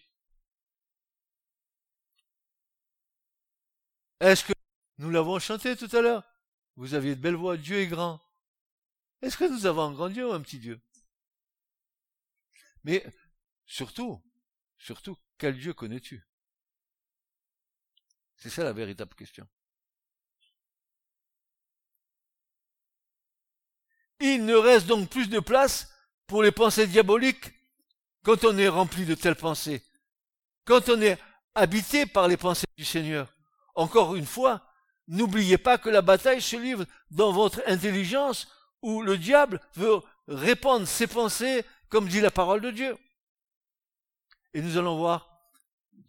Est-ce 4.19 4.45
que 4.45 4.53
nous 4.99 5.09
l'avons 5.09 5.39
chanté 5.39 5.75
tout 5.75 5.89
à 5.95 6.01
l'heure? 6.01 6.23
Vous 6.75 6.93
aviez 6.93 7.15
de 7.15 7.21
belles 7.21 7.35
voix, 7.35 7.57
Dieu 7.57 7.79
est 7.79 7.87
grand. 7.87 8.21
Est-ce 9.21 9.35
que 9.37 9.43
nous 9.43 9.65
avons 9.65 9.83
un 9.83 9.93
grand 9.93 10.09
Dieu 10.09 10.29
ou 10.29 10.33
un 10.33 10.41
petit 10.41 10.59
Dieu? 10.59 10.79
Mais 12.83 13.05
surtout, 13.65 14.23
surtout, 14.77 15.17
quel 15.37 15.57
Dieu 15.57 15.73
connais-tu? 15.73 16.25
C'est 18.41 18.49
ça 18.49 18.63
la 18.63 18.73
véritable 18.73 19.13
question. 19.13 19.47
Il 24.19 24.45
ne 24.45 24.55
reste 24.55 24.87
donc 24.87 25.09
plus 25.09 25.29
de 25.29 25.39
place 25.39 25.93
pour 26.25 26.41
les 26.41 26.51
pensées 26.51 26.87
diaboliques 26.87 27.53
quand 28.23 28.43
on 28.43 28.57
est 28.57 28.67
rempli 28.67 29.05
de 29.05 29.13
telles 29.13 29.35
pensées, 29.35 29.83
quand 30.65 30.89
on 30.89 31.01
est 31.01 31.19
habité 31.53 32.07
par 32.07 32.27
les 32.27 32.37
pensées 32.37 32.65
du 32.77 32.85
Seigneur. 32.85 33.31
Encore 33.75 34.15
une 34.15 34.25
fois, 34.25 34.65
n'oubliez 35.07 35.59
pas 35.59 35.77
que 35.77 35.89
la 35.89 36.01
bataille 36.01 36.41
se 36.41 36.55
livre 36.55 36.85
dans 37.11 37.31
votre 37.31 37.61
intelligence 37.67 38.47
où 38.81 39.03
le 39.03 39.19
diable 39.19 39.61
veut 39.75 39.99
répandre 40.27 40.87
ses 40.87 41.07
pensées 41.07 41.63
comme 41.89 42.07
dit 42.07 42.21
la 42.21 42.31
parole 42.31 42.61
de 42.61 42.71
Dieu. 42.71 42.97
Et 44.55 44.61
nous 44.61 44.77
allons 44.77 44.97
voir 44.97 45.29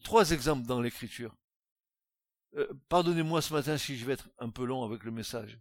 trois 0.02 0.30
exemples 0.30 0.66
dans 0.66 0.80
l'écriture. 0.80 1.34
Euh, 2.54 2.68
pardonnez-moi 2.88 3.40
ce 3.40 3.52
matin 3.52 3.78
si 3.78 3.96
je 3.96 4.04
vais 4.04 4.12
être 4.14 4.28
un 4.38 4.50
peu 4.50 4.64
long 4.64 4.84
avec 4.84 5.04
le 5.04 5.10
message. 5.10 5.58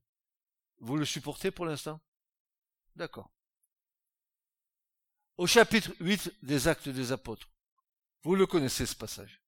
Vous 0.79 0.97
le 0.97 1.05
supportez 1.05 1.51
pour 1.51 1.65
l'instant? 1.65 2.01
D'accord. 2.95 3.31
Au 5.37 5.47
chapitre 5.47 5.91
8 5.99 6.33
des 6.43 6.67
actes 6.67 6.89
des 6.89 7.11
apôtres. 7.11 7.49
Vous 8.23 8.35
le 8.35 8.45
connaissez 8.45 8.85
ce 8.85 8.95
passage. 8.95 9.41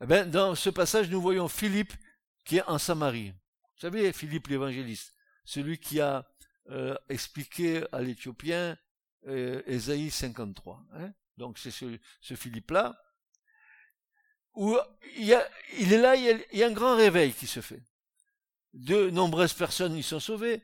Eh 0.00 0.06
bien, 0.06 0.26
dans 0.26 0.54
ce 0.54 0.70
passage, 0.70 1.10
nous 1.10 1.20
voyons 1.20 1.48
Philippe 1.48 1.92
qui 2.44 2.56
est 2.56 2.68
en 2.68 2.78
Samarie. 2.78 3.30
Vous 3.30 3.80
savez, 3.80 4.12
Philippe 4.12 4.48
l'évangéliste, 4.48 5.14
celui 5.44 5.78
qui 5.78 6.00
a 6.00 6.28
euh, 6.70 6.96
expliqué 7.08 7.84
à 7.92 8.00
l'Éthiopien 8.00 8.76
euh, 9.26 9.62
Ésaïe 9.66 10.10
53. 10.10 10.84
Hein. 10.94 11.12
Donc 11.36 11.58
c'est 11.58 11.70
ce, 11.70 11.98
ce 12.20 12.34
Philippe-là, 12.34 13.00
où 14.58 14.76
il, 15.16 15.30
est 15.30 15.98
là, 15.98 16.16
il 16.16 16.44
y, 16.52 16.64
a, 16.64 16.66
un 16.66 16.72
grand 16.72 16.96
réveil 16.96 17.32
qui 17.32 17.46
se 17.46 17.60
fait. 17.60 17.80
De 18.74 19.08
nombreuses 19.08 19.54
personnes 19.54 19.96
y 19.96 20.02
sont 20.02 20.18
sauvées, 20.18 20.60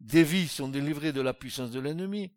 des 0.00 0.24
vies 0.24 0.48
sont 0.48 0.66
délivrées 0.66 1.12
de 1.12 1.20
la 1.20 1.32
puissance 1.32 1.70
de 1.70 1.78
l'ennemi, 1.78 2.32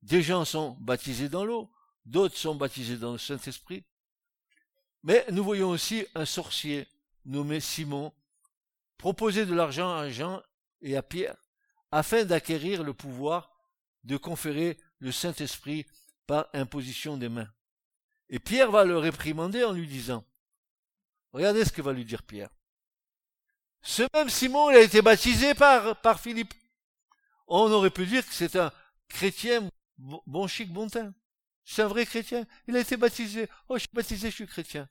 des 0.00 0.22
gens 0.22 0.46
sont 0.46 0.78
baptisés 0.80 1.28
dans 1.28 1.44
l'eau, 1.44 1.70
d'autres 2.06 2.38
sont 2.38 2.54
baptisés 2.54 2.96
dans 2.96 3.12
le 3.12 3.18
Saint-Esprit. 3.18 3.84
Mais 5.02 5.26
nous 5.30 5.44
voyons 5.44 5.68
aussi 5.68 6.06
un 6.14 6.24
sorcier 6.24 6.88
nommé 7.26 7.60
Simon 7.60 8.10
proposer 8.96 9.44
de 9.44 9.54
l'argent 9.54 9.94
à 9.94 10.08
Jean 10.08 10.42
et 10.80 10.96
à 10.96 11.02
Pierre 11.02 11.36
afin 11.90 12.24
d'acquérir 12.24 12.82
le 12.82 12.94
pouvoir 12.94 13.52
de 14.04 14.16
conférer 14.16 14.78
le 14.98 15.12
Saint-Esprit 15.12 15.84
par 16.26 16.48
imposition 16.54 17.18
des 17.18 17.28
mains. 17.28 17.50
Et 18.32 18.38
Pierre 18.38 18.70
va 18.70 18.84
le 18.84 18.96
réprimander 18.96 19.62
en 19.62 19.72
lui 19.72 19.86
disant, 19.86 20.24
regardez 21.32 21.66
ce 21.66 21.70
que 21.70 21.82
va 21.82 21.92
lui 21.92 22.06
dire 22.06 22.22
Pierre. 22.22 22.48
Ce 23.82 24.02
même 24.14 24.30
Simon, 24.30 24.70
il 24.70 24.76
a 24.76 24.80
été 24.80 25.02
baptisé 25.02 25.52
par, 25.54 26.00
par 26.00 26.18
Philippe. 26.18 26.54
On 27.46 27.70
aurait 27.70 27.90
pu 27.90 28.06
dire 28.06 28.26
que 28.26 28.32
c'est 28.32 28.56
un 28.56 28.72
chrétien 29.08 29.68
bon 29.98 30.46
chic, 30.46 30.72
bon 30.72 30.88
teint. 30.88 31.12
C'est 31.64 31.82
un 31.82 31.88
vrai 31.88 32.06
chrétien. 32.06 32.46
Il 32.66 32.74
a 32.74 32.80
été 32.80 32.96
baptisé. 32.96 33.48
Oh, 33.68 33.76
je 33.76 33.80
suis 33.80 33.90
baptisé, 33.92 34.30
je 34.30 34.34
suis 34.34 34.46
chrétien. 34.46 34.88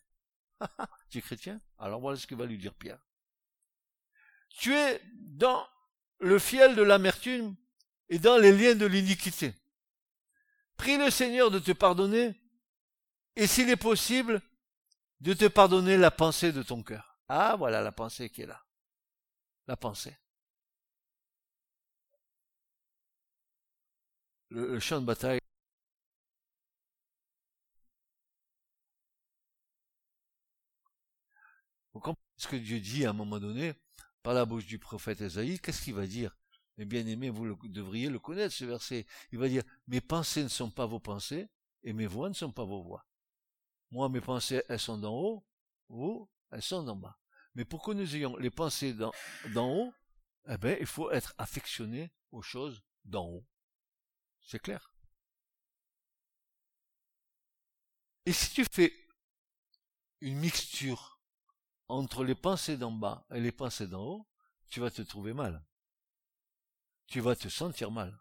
tu 1.10 1.18
es 1.18 1.22
chrétien? 1.22 1.60
Alors 1.80 2.00
voilà 2.00 2.20
ce 2.20 2.28
que 2.28 2.36
va 2.36 2.46
lui 2.46 2.60
dire 2.60 2.76
Pierre. 2.76 3.00
Tu 4.50 4.76
es 4.76 5.02
dans 5.16 5.66
le 6.20 6.38
fiel 6.38 6.76
de 6.76 6.84
l'amertume 6.84 7.56
et 8.10 8.20
dans 8.20 8.38
les 8.38 8.56
liens 8.56 8.76
de 8.76 8.86
l'iniquité. 8.86 9.56
Prie 10.78 10.98
le 10.98 11.10
Seigneur 11.10 11.50
de 11.50 11.58
te 11.58 11.72
pardonner 11.72 12.36
et 13.36 13.48
s'il 13.48 13.70
est 13.70 13.78
possible, 13.78 14.42
de 15.22 15.34
te 15.34 15.48
pardonner 15.48 15.98
la 15.98 16.12
pensée 16.12 16.52
de 16.52 16.64
ton 16.64 16.84
cœur. 16.84 17.20
Ah, 17.28 17.56
voilà 17.58 17.82
la 17.82 17.92
pensée 17.92 18.30
qui 18.30 18.42
est 18.42 18.46
là. 18.48 18.66
La 19.68 19.78
pensée. 19.78 20.18
Le, 24.50 24.80
champ 24.80 25.00
de 25.00 25.06
bataille. 25.06 25.40
Vous 31.94 32.00
comprenez 32.00 32.26
ce 32.36 32.48
que 32.48 32.56
Dieu 32.56 32.80
dit 32.80 33.06
à 33.06 33.12
un 33.12 33.14
moment 33.14 33.40
donné 33.40 33.74
par 34.24 34.34
la 34.34 34.46
bouche 34.46 34.66
du 34.66 34.80
prophète 34.80 35.22
Esaïe? 35.22 35.60
Qu'est-ce 35.60 35.84
qu'il 35.84 35.94
va 35.94 36.08
dire? 36.08 36.36
Mais 36.78 36.86
bien 36.86 37.06
aimé, 37.06 37.30
vous 37.30 37.56
devriez 37.68 38.10
le 38.10 38.20
connaître, 38.20 38.54
ce 38.54 38.66
verset. 38.66 39.06
Il 39.32 39.40
va 39.40 39.48
dire, 39.48 39.64
mes 39.88 40.02
pensées 40.02 40.44
ne 40.44 40.50
sont 40.50 40.72
pas 40.72 40.86
vos 40.86 41.00
pensées, 41.00 41.48
et 41.84 41.94
mes 41.94 42.08
voix 42.08 42.30
ne 42.30 42.34
sont 42.34 42.52
pas 42.52 42.66
vos 42.66 42.82
voix. 42.82 43.06
Moi, 43.92 44.10
mes 44.10 44.22
pensées, 44.22 44.64
elles 44.70 44.80
sont 44.80 44.98
d'en 44.98 45.14
haut, 45.14 45.46
vous, 45.90 46.30
elles 46.52 46.62
sont 46.62 46.84
d'en 46.84 46.96
bas. 46.96 47.20
Mais 47.56 47.66
pour 47.66 47.84
que 47.84 47.92
nous 47.92 48.16
ayons 48.16 48.38
les 48.38 48.50
pensées 48.50 48.94
d'en 48.94 49.12
haut, 49.56 49.94
eh 50.48 50.58
ben, 50.58 50.78
il 50.80 50.86
faut 50.86 51.12
être 51.12 51.34
affectionné 51.38 52.12
aux 52.32 52.42
choses 52.42 52.82
d'en 53.04 53.28
haut. 53.28 53.46
C'est 54.42 54.60
clair. 54.60 54.94
Et 58.26 58.34
si 58.34 58.54
tu 58.54 58.64
fais 58.66 58.94
une 60.22 60.38
mixture 60.38 61.20
entre 61.88 62.24
les 62.24 62.36
pensées 62.36 62.78
d'en 62.78 62.92
bas 62.92 63.26
et 63.32 63.42
les 63.42 63.52
pensées 63.52 63.88
d'en 63.88 64.04
haut, 64.04 64.28
tu 64.70 64.80
vas 64.80 64.92
te 64.92 65.02
trouver 65.02 65.34
mal. 65.34 65.66
Tu 67.08 67.20
vas 67.20 67.36
te 67.36 67.50
sentir 67.50 67.92
mal. 67.92 68.18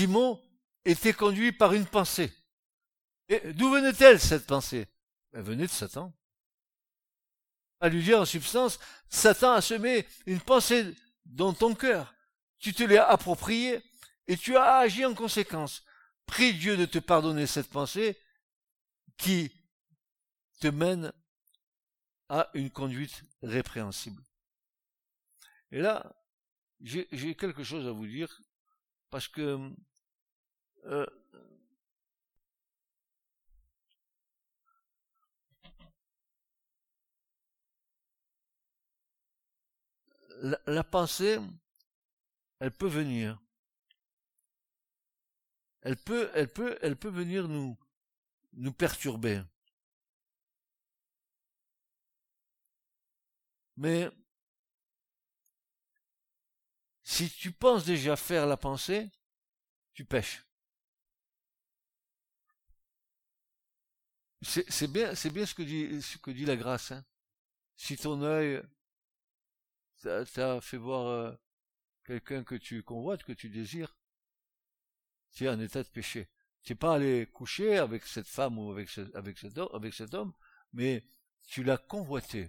Simon 0.00 0.42
était 0.86 1.12
conduit 1.12 1.52
par 1.52 1.74
une 1.74 1.84
pensée. 1.84 2.32
Et 3.28 3.52
d'où 3.52 3.70
venait-elle 3.70 4.18
cette 4.18 4.46
pensée? 4.46 4.88
Elle 5.34 5.42
venait 5.42 5.66
de 5.66 5.70
Satan. 5.70 6.16
À 7.80 7.90
lui 7.90 8.14
en 8.14 8.24
substance, 8.24 8.78
Satan 9.10 9.52
a 9.52 9.60
semé 9.60 10.06
une 10.24 10.40
pensée 10.40 10.96
dans 11.26 11.52
ton 11.52 11.74
cœur. 11.74 12.14
Tu 12.58 12.72
te 12.72 12.82
l'as 12.82 13.10
appropriée 13.10 13.82
et 14.26 14.38
tu 14.38 14.56
as 14.56 14.78
agi 14.78 15.04
en 15.04 15.12
conséquence. 15.12 15.84
Prie 16.24 16.54
Dieu 16.54 16.78
de 16.78 16.86
te 16.86 16.98
pardonner 16.98 17.46
cette 17.46 17.68
pensée 17.68 18.18
qui 19.18 19.52
te 20.60 20.68
mène 20.68 21.12
à 22.30 22.48
une 22.54 22.70
conduite 22.70 23.22
répréhensible. 23.42 24.24
Et 25.72 25.80
là, 25.82 26.10
j'ai 26.80 27.34
quelque 27.34 27.64
chose 27.64 27.86
à 27.86 27.92
vous 27.92 28.06
dire 28.06 28.40
parce 29.10 29.28
que 29.28 29.70
euh, 30.86 31.06
la, 40.66 40.84
pensée, 40.84 41.38
elle 42.60 42.72
peut 42.72 42.88
venir. 42.88 43.40
Elle 45.82 45.96
peut, 45.96 46.30
elle 46.34 46.52
peut, 46.52 46.78
elle 46.82 46.96
peut 46.96 47.10
venir 47.10 47.48
nous, 47.48 47.78
nous 48.52 48.72
perturber. 48.72 49.42
Mais 53.76 54.10
si 57.02 57.30
tu 57.30 57.52
penses 57.52 57.84
déjà 57.84 58.16
faire 58.16 58.46
la 58.46 58.56
pensée, 58.56 59.10
tu 59.94 60.04
pêches. 60.04 60.44
C'est 64.42 64.90
bien, 64.90 65.14
c'est 65.14 65.30
bien 65.30 65.44
ce 65.44 65.54
que 65.54 65.62
dit, 65.62 66.00
ce 66.00 66.16
que 66.18 66.30
dit 66.30 66.46
la 66.46 66.56
grâce. 66.56 66.92
Hein. 66.92 67.04
Si 67.76 67.96
ton 67.96 68.22
œil 68.22 68.62
t'a 70.02 70.60
fait 70.60 70.78
voir 70.78 71.06
euh, 71.06 71.32
quelqu'un 72.06 72.42
que 72.42 72.54
tu 72.54 72.82
convoites, 72.82 73.22
que 73.22 73.32
tu 73.32 73.50
désires, 73.50 73.94
tu 75.32 75.44
es 75.44 75.48
en 75.48 75.60
état 75.60 75.82
de 75.82 75.88
péché. 75.88 76.28
Tu 76.62 76.72
n'es 76.72 76.76
pas 76.76 76.94
allé 76.94 77.26
coucher 77.26 77.78
avec 77.78 78.06
cette 78.06 78.26
femme 78.26 78.58
ou 78.58 78.70
avec, 78.70 78.88
avec, 79.14 79.38
cet 79.38 79.58
avec 79.58 79.94
cet 79.94 80.14
homme, 80.14 80.32
mais 80.72 81.04
tu 81.46 81.62
l'as 81.62 81.78
convoité. 81.78 82.48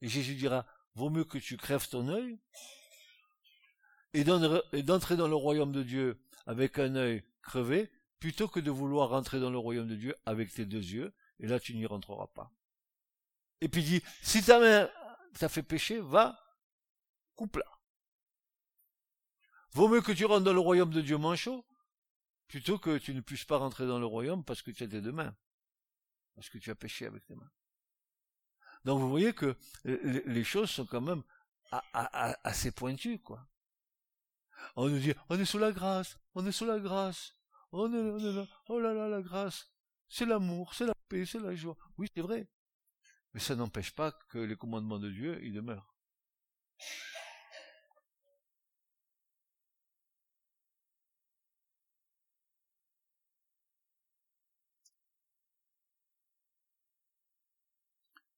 Et 0.00 0.08
Jésus 0.08 0.34
dira, 0.34 0.66
vaut 0.94 1.10
mieux 1.10 1.24
que 1.24 1.38
tu 1.38 1.56
crèves 1.56 1.88
ton 1.88 2.08
œil 2.08 2.38
et 4.14 4.24
d'entrer 4.24 5.16
dans 5.16 5.28
le 5.28 5.34
royaume 5.34 5.72
de 5.72 5.82
Dieu 5.82 6.20
avec 6.46 6.78
un 6.78 6.94
œil 6.96 7.24
crevé, 7.42 7.90
plutôt 8.20 8.48
que 8.48 8.60
de 8.60 8.70
vouloir 8.70 9.10
rentrer 9.10 9.40
dans 9.40 9.50
le 9.50 9.58
royaume 9.58 9.88
de 9.88 9.96
Dieu 9.96 10.14
avec 10.26 10.52
tes 10.52 10.66
deux 10.66 10.78
yeux, 10.78 11.14
et 11.38 11.46
là 11.46 11.60
tu 11.60 11.74
n'y 11.74 11.86
rentreras 11.86 12.26
pas. 12.28 12.52
Et 13.60 13.68
puis 13.68 13.82
dit, 13.82 14.02
si 14.22 14.42
ta 14.44 14.60
main 14.60 14.90
t'a 15.38 15.48
fait 15.48 15.62
pécher, 15.62 16.00
va, 16.00 16.38
coupe-la. 17.36 17.66
Vaut 19.72 19.88
mieux 19.88 20.00
que 20.00 20.12
tu 20.12 20.24
rentres 20.24 20.44
dans 20.44 20.52
le 20.52 20.60
royaume 20.60 20.90
de 20.90 21.00
Dieu 21.00 21.18
manchot, 21.18 21.64
plutôt 22.48 22.78
que 22.78 22.98
tu 22.98 23.14
ne 23.14 23.20
puisses 23.20 23.44
pas 23.44 23.58
rentrer 23.58 23.86
dans 23.86 23.98
le 23.98 24.06
royaume 24.06 24.44
parce 24.44 24.62
que 24.62 24.70
tu 24.70 24.82
as 24.82 24.88
tes 24.88 25.00
deux 25.00 25.12
mains, 25.12 25.36
parce 26.34 26.48
que 26.48 26.58
tu 26.58 26.70
as 26.70 26.74
péché 26.74 27.06
avec 27.06 27.24
tes 27.26 27.34
mains. 27.34 27.50
Donc 28.84 29.00
vous 29.00 29.10
voyez 29.10 29.34
que 29.34 29.56
les 29.84 30.44
choses 30.44 30.70
sont 30.70 30.86
quand 30.86 31.00
même 31.00 31.22
assez 32.42 32.70
pointues, 32.70 33.18
quoi. 33.18 33.46
On 34.74 34.88
nous 34.88 34.98
dit, 34.98 35.12
on 35.28 35.38
est 35.38 35.44
sous 35.44 35.58
la 35.58 35.72
grâce, 35.72 36.18
on 36.34 36.46
est 36.46 36.52
sous 36.52 36.64
la 36.64 36.80
grâce, 36.80 37.37
on 37.72 37.92
est, 37.92 37.96
on 37.96 38.18
est 38.18 38.32
là, 38.32 38.46
oh 38.68 38.80
là 38.80 38.94
là, 38.94 39.08
la 39.08 39.22
grâce, 39.22 39.70
c'est 40.08 40.26
l'amour, 40.26 40.74
c'est 40.74 40.86
la 40.86 40.94
paix, 41.08 41.24
c'est 41.26 41.40
la 41.40 41.54
joie. 41.54 41.76
Oui, 41.98 42.08
c'est 42.14 42.22
vrai. 42.22 42.48
Mais 43.34 43.40
ça 43.40 43.56
n'empêche 43.56 43.94
pas 43.94 44.12
que 44.28 44.38
les 44.38 44.56
commandements 44.56 44.98
de 44.98 45.10
Dieu, 45.10 45.42
ils 45.44 45.52
demeurent. 45.52 45.94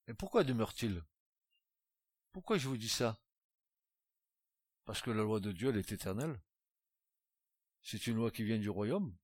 Et 0.08 0.14
pourquoi 0.14 0.42
demeure-t-il? 0.42 1.04
Pourquoi 2.32 2.58
je 2.58 2.66
vous 2.66 2.76
dis 2.76 2.88
ça? 2.88 3.16
Parce 4.84 5.02
que 5.02 5.12
la 5.12 5.22
loi 5.22 5.38
de 5.38 5.52
Dieu, 5.52 5.68
elle 5.68 5.76
est 5.76 5.92
éternelle. 5.92 6.40
C'est 7.82 8.08
une 8.08 8.16
loi 8.16 8.32
qui 8.32 8.42
vient 8.42 8.58
du 8.58 8.68
royaume. 8.68 9.16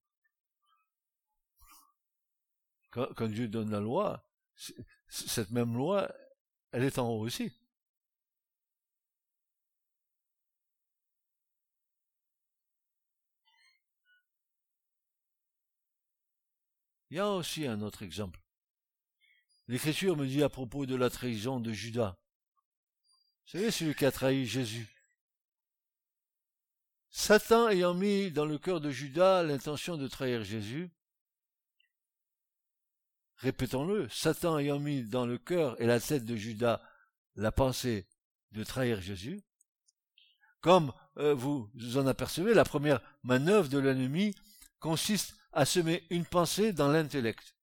Quand, 2.97 3.29
Dieu 3.29 3.47
donne 3.47 3.71
la 3.71 3.81
loi, 3.81 4.27
cette 5.07 5.51
même 5.51 5.77
loi, 5.77 6.11
elle 6.73 6.83
est 6.83 6.99
en 6.99 7.11
haut 7.11 7.21
aussi. 7.21 7.53
Il 17.11 17.19
y 17.19 17.21
a 17.21 17.29
aussi 17.29 17.67
un 17.67 17.83
autre 17.83 18.03
exemple. 18.03 18.41
L'Écriture 19.69 20.17
me 20.17 20.27
dit 20.27 20.43
à 20.43 20.49
propos 20.49 20.87
de 20.87 20.97
la 20.97 21.11
trahison 21.11 21.61
de 21.61 21.73
Judas. 21.73 22.17
Savez, 23.45 23.71
celui 23.71 23.95
qui 23.95 24.07
a 24.07 24.11
trahi 24.11 24.47
Jésus. 24.47 24.89
Satan 27.11 27.69
ayant 27.69 27.95
mis 27.95 28.31
dans 28.31 28.47
le 28.47 28.59
cœur 28.59 28.81
de 28.81 28.91
Judas 28.91 29.43
l'intention 29.43 29.97
de 29.97 30.09
trahir 30.09 30.45
Jésus, 30.45 30.91
répétons-le, 33.37 34.09
Satan 34.09 34.59
ayant 34.59 34.79
mis 34.79 35.03
dans 35.03 35.27
le 35.27 35.39
cœur 35.39 35.81
et 35.81 35.87
la 35.87 36.01
tête 36.01 36.25
de 36.25 36.37
Judas 36.37 36.83
la 37.35 37.53
pensée 37.53 38.09
de 38.53 38.65
trahir 38.65 39.01
Jésus, 39.01 39.43
comme 40.61 40.93
euh, 41.19 41.35
vous 41.35 41.71
en 41.97 42.07
apercevez, 42.07 42.55
la 42.55 42.65
première 42.65 43.01
manœuvre 43.23 43.69
de 43.69 43.79
l'ennemi 43.79 44.35
consiste 44.81 45.35
à 45.53 45.65
semer 45.65 46.07
une 46.11 46.27
pensée 46.27 46.73
dans 46.73 46.89
l'intellect. 46.89 47.55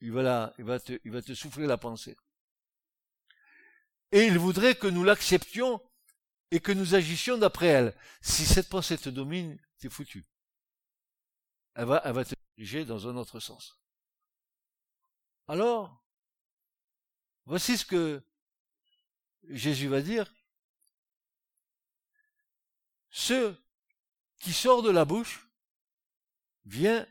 Il 0.00 0.12
va, 0.12 0.54
il, 0.58 0.64
va 0.64 0.78
te, 0.78 0.98
il 1.04 1.10
va 1.10 1.22
te 1.22 1.34
souffler 1.34 1.66
la 1.66 1.78
pensée. 1.78 2.16
Et 4.12 4.24
il 4.26 4.38
voudrait 4.38 4.74
que 4.74 4.86
nous 4.86 5.04
l'acceptions 5.04 5.82
et 6.50 6.60
que 6.60 6.72
nous 6.72 6.94
agissions 6.94 7.36
d'après 7.36 7.66
elle. 7.66 7.94
Si 8.20 8.46
cette 8.46 8.68
pensée 8.68 8.96
te 8.96 9.08
domine, 9.08 9.58
t'es 9.78 9.90
foutu. 9.90 10.24
Elle 11.74 11.86
va, 11.86 12.02
elle 12.04 12.14
va 12.14 12.24
te 12.24 12.34
diriger 12.56 12.84
dans 12.84 13.08
un 13.08 13.16
autre 13.16 13.40
sens. 13.40 13.77
Alors, 15.48 16.04
voici 17.46 17.78
ce 17.78 17.86
que 17.86 18.22
Jésus 19.48 19.88
va 19.88 20.02
dire. 20.02 20.30
Ce 23.08 23.54
qui 24.40 24.52
sort 24.52 24.82
de 24.82 24.90
la 24.90 25.06
bouche 25.06 25.48
vient 26.66 27.06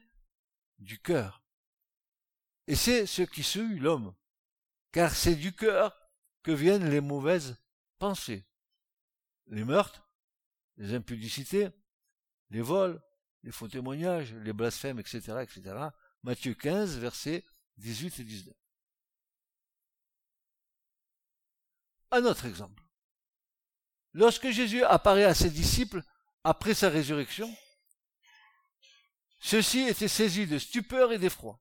du 0.78 1.00
cœur. 1.00 1.44
Et 2.68 2.76
c'est 2.76 3.08
ce 3.08 3.24
qui 3.24 3.42
suit 3.42 3.80
l'homme. 3.80 4.14
Car 4.92 5.16
c'est 5.16 5.36
du 5.36 5.54
cœur 5.56 5.98
que 6.44 6.52
viennent 6.52 6.90
les 6.90 7.02
mauvaises 7.02 7.58
pensées. 7.98 8.46
Les 9.48 9.64
meurtres, 9.64 10.08
les 10.78 10.94
impudicités, 10.94 11.70
les 12.52 12.62
vols, 12.62 13.02
les 13.42 13.52
faux 13.52 13.68
témoignages, 13.68 14.34
les 14.36 14.54
blasphèmes, 14.54 15.00
etc., 15.00 15.40
etc. 15.42 15.88
Matthieu 16.22 16.54
15, 16.54 17.00
versets 17.00 17.44
18 17.78 18.20
et 18.20 18.24
19. 18.24 18.56
Un 22.12 22.26
autre 22.26 22.46
exemple. 22.46 22.84
Lorsque 24.14 24.50
Jésus 24.50 24.84
apparaît 24.84 25.26
à 25.26 25.36
ses 25.36 25.50
disciples 25.50 26.02
après 26.44 26.74
sa 26.74 26.90
résurrection, 26.90 27.54
ceux-ci 29.40 29.82
étaient 29.82 30.08
saisis 30.08 30.48
de 30.48 30.58
stupeur 30.58 31.12
et 31.12 31.20
d'effroi. 31.20 31.60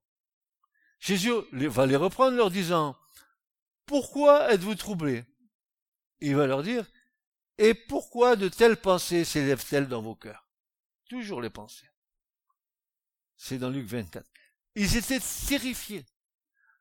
Jésus 0.98 1.32
va 1.52 1.86
les 1.86 1.96
reprendre 1.96 2.36
leur 2.36 2.50
disant, 2.50 2.96
Pourquoi 3.84 4.52
êtes-vous 4.52 4.74
troublés? 4.74 5.24
Il 6.20 6.34
va 6.36 6.46
leur 6.46 6.62
dire, 6.62 6.86
Et 7.58 7.74
pourquoi 7.74 8.36
de 8.36 8.48
telles 8.48 8.80
pensées 8.80 9.24
s'élèvent-elles 9.24 9.88
dans 9.88 10.00
vos 10.00 10.14
cœurs? 10.14 10.48
Toujours 11.08 11.42
les 11.42 11.50
pensées. 11.50 11.90
C'est 13.36 13.58
dans 13.58 13.70
Luc 13.70 13.86
24. 13.86 14.26
Ils 14.76 14.96
étaient 14.96 15.20
terrifiés. 15.48 16.04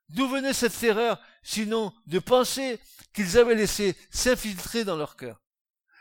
D'où 0.09 0.27
venait 0.27 0.53
cette 0.53 0.77
terreur, 0.77 1.19
sinon 1.41 1.93
de 2.05 2.19
penser 2.19 2.79
qu'ils 3.13 3.37
avaient 3.37 3.55
laissé 3.55 3.97
s'infiltrer 4.11 4.83
dans 4.83 4.97
leur 4.97 5.15
cœur? 5.15 5.41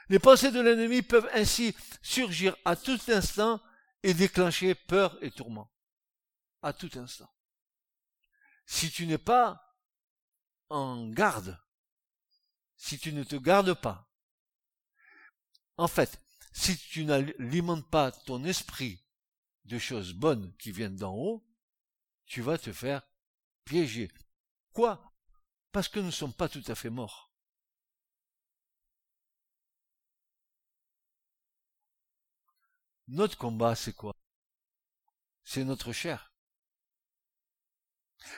Les 0.09 0.19
pensées 0.19 0.51
de 0.51 0.61
l'ennemi 0.61 1.01
peuvent 1.01 1.31
ainsi 1.33 1.75
surgir 2.03 2.55
à 2.65 2.77
tout 2.77 2.99
instant 3.09 3.63
et 4.03 4.13
déclencher 4.13 4.75
peur 4.75 5.17
et 5.23 5.31
tourment. 5.31 5.73
À 6.61 6.73
tout 6.73 6.91
instant. 6.97 7.33
Si 8.67 8.91
tu 8.91 9.07
n'es 9.07 9.19
pas 9.19 9.79
en 10.69 11.09
garde, 11.09 11.59
si 12.77 12.99
tu 12.99 13.13
ne 13.13 13.23
te 13.23 13.37
gardes 13.37 13.75
pas, 13.75 14.11
en 15.77 15.89
fait, 15.89 16.21
si 16.53 16.77
tu 16.77 17.05
n'alimentes 17.05 17.89
pas 17.89 18.11
ton 18.11 18.45
esprit 18.45 19.03
de 19.65 19.79
choses 19.79 20.13
bonnes 20.13 20.55
qui 20.57 20.73
viennent 20.73 20.97
d'en 20.97 21.15
haut, 21.15 21.47
tu 22.27 22.43
vas 22.43 22.59
te 22.59 22.73
faire 22.73 23.03
piéger. 23.65 24.11
Quoi? 24.73 25.13
Parce 25.73 25.89
que 25.89 25.99
nous 26.01 26.07
ne 26.07 26.11
sommes 26.11 26.33
pas 26.33 26.49
tout 26.49 26.63
à 26.69 26.75
fait 26.75 26.91
morts. 26.91 27.31
Notre 33.09 33.37
combat, 33.37 33.75
c'est 33.75 33.93
quoi? 33.93 34.17
C'est 35.43 35.65
notre 35.65 35.93
chair. 35.93 36.33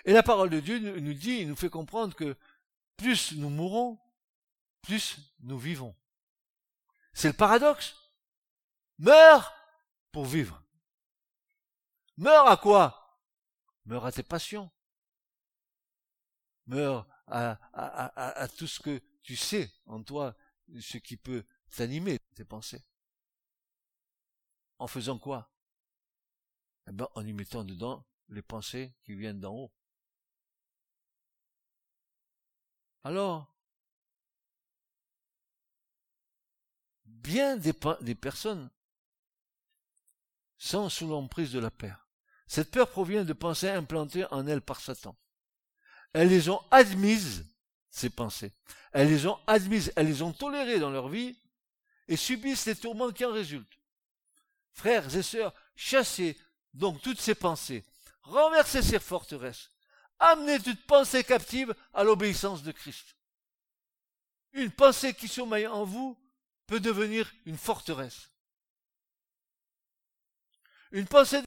Et 0.04 0.12
la 0.12 0.22
parole 0.22 0.50
de 0.50 0.60
Dieu 0.60 0.78
nous 0.78 1.14
dit, 1.14 1.46
nous 1.46 1.54
fait 1.54 1.70
comprendre 1.70 2.14
que 2.16 2.36
plus 2.96 3.32
nous 3.32 3.50
mourons, 3.50 4.00
plus 4.82 5.18
nous 5.40 5.58
vivons. 5.58 5.94
C'est 7.12 7.28
le 7.28 7.34
paradoxe. 7.34 7.94
Meurs 8.98 9.54
pour 10.10 10.24
vivre. 10.24 10.62
Meurs 12.16 12.48
à 12.48 12.56
quoi? 12.56 13.05
Meurs 13.86 14.04
à 14.04 14.12
tes 14.12 14.22
passions. 14.22 14.70
Meurs 16.66 17.06
à, 17.28 18.48
tout 18.56 18.66
ce 18.66 18.80
que 18.80 19.00
tu 19.22 19.36
sais 19.36 19.72
en 19.86 20.02
toi, 20.02 20.36
ce 20.80 20.98
qui 20.98 21.16
peut 21.16 21.44
t'animer, 21.70 22.18
tes 22.34 22.44
pensées. 22.44 22.84
En 24.78 24.88
faisant 24.88 25.18
quoi? 25.18 25.50
Eh 26.88 26.92
ben, 26.92 27.08
En 27.14 27.24
y 27.24 27.32
mettant 27.32 27.64
dedans 27.64 28.04
les 28.28 28.42
pensées 28.42 28.94
qui 29.04 29.14
viennent 29.14 29.40
d'en 29.40 29.54
haut. 29.54 29.72
Alors, 33.04 33.54
bien 37.04 37.56
des, 37.56 37.72
des 38.00 38.14
personnes 38.16 38.68
sont 40.58 40.88
sous 40.88 41.06
l'emprise 41.06 41.52
de 41.52 41.60
la 41.60 41.70
peur. 41.70 42.05
Cette 42.46 42.70
peur 42.70 42.90
provient 42.90 43.24
de 43.24 43.32
pensées 43.32 43.68
implantées 43.68 44.24
en 44.30 44.46
elles 44.46 44.60
par 44.60 44.80
Satan. 44.80 45.16
Elles 46.12 46.28
les 46.28 46.48
ont 46.48 46.62
admises, 46.70 47.44
ces 47.90 48.10
pensées. 48.10 48.52
Elles 48.92 49.08
les 49.08 49.26
ont 49.26 49.38
admises, 49.46 49.92
elles 49.96 50.06
les 50.06 50.22
ont 50.22 50.32
tolérées 50.32 50.78
dans 50.78 50.90
leur 50.90 51.08
vie 51.08 51.38
et 52.08 52.16
subissent 52.16 52.66
les 52.66 52.76
tourments 52.76 53.10
qui 53.10 53.24
en 53.24 53.32
résultent. 53.32 53.78
Frères 54.72 55.14
et 55.16 55.22
sœurs, 55.22 55.54
chassez 55.74 56.38
donc 56.74 57.00
toutes 57.00 57.20
ces 57.20 57.34
pensées, 57.34 57.84
renversez 58.22 58.82
ces 58.82 59.00
forteresses, 59.00 59.70
amenez 60.18 60.60
toute 60.60 60.86
pensée 60.86 61.24
captive 61.24 61.74
à 61.94 62.04
l'obéissance 62.04 62.62
de 62.62 62.72
Christ. 62.72 63.16
Une 64.52 64.70
pensée 64.70 65.14
qui 65.14 65.28
sommeille 65.28 65.66
en 65.66 65.84
vous 65.84 66.18
peut 66.66 66.80
devenir 66.80 67.30
une 67.44 67.58
forteresse. 67.58 68.30
Une 70.92 71.06
pensée 71.06 71.42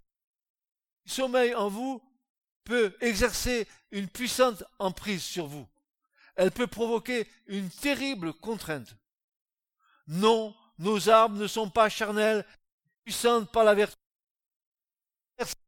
sommeille 1.09 1.55
en 1.55 1.69
vous 1.69 2.01
peut 2.63 2.95
exercer 3.01 3.67
une 3.91 4.07
puissante 4.07 4.63
emprise 4.77 5.23
sur 5.23 5.47
vous. 5.47 5.67
Elle 6.35 6.51
peut 6.51 6.67
provoquer 6.67 7.27
une 7.47 7.69
terrible 7.69 8.33
contrainte. 8.33 8.95
Non, 10.07 10.55
nos 10.77 11.09
armes 11.09 11.37
ne 11.37 11.47
sont 11.47 11.69
pas 11.69 11.89
charnelles, 11.89 12.45
puissantes 13.03 13.51
par 13.51 13.63
la 13.63 13.75
vertu. 13.75 13.95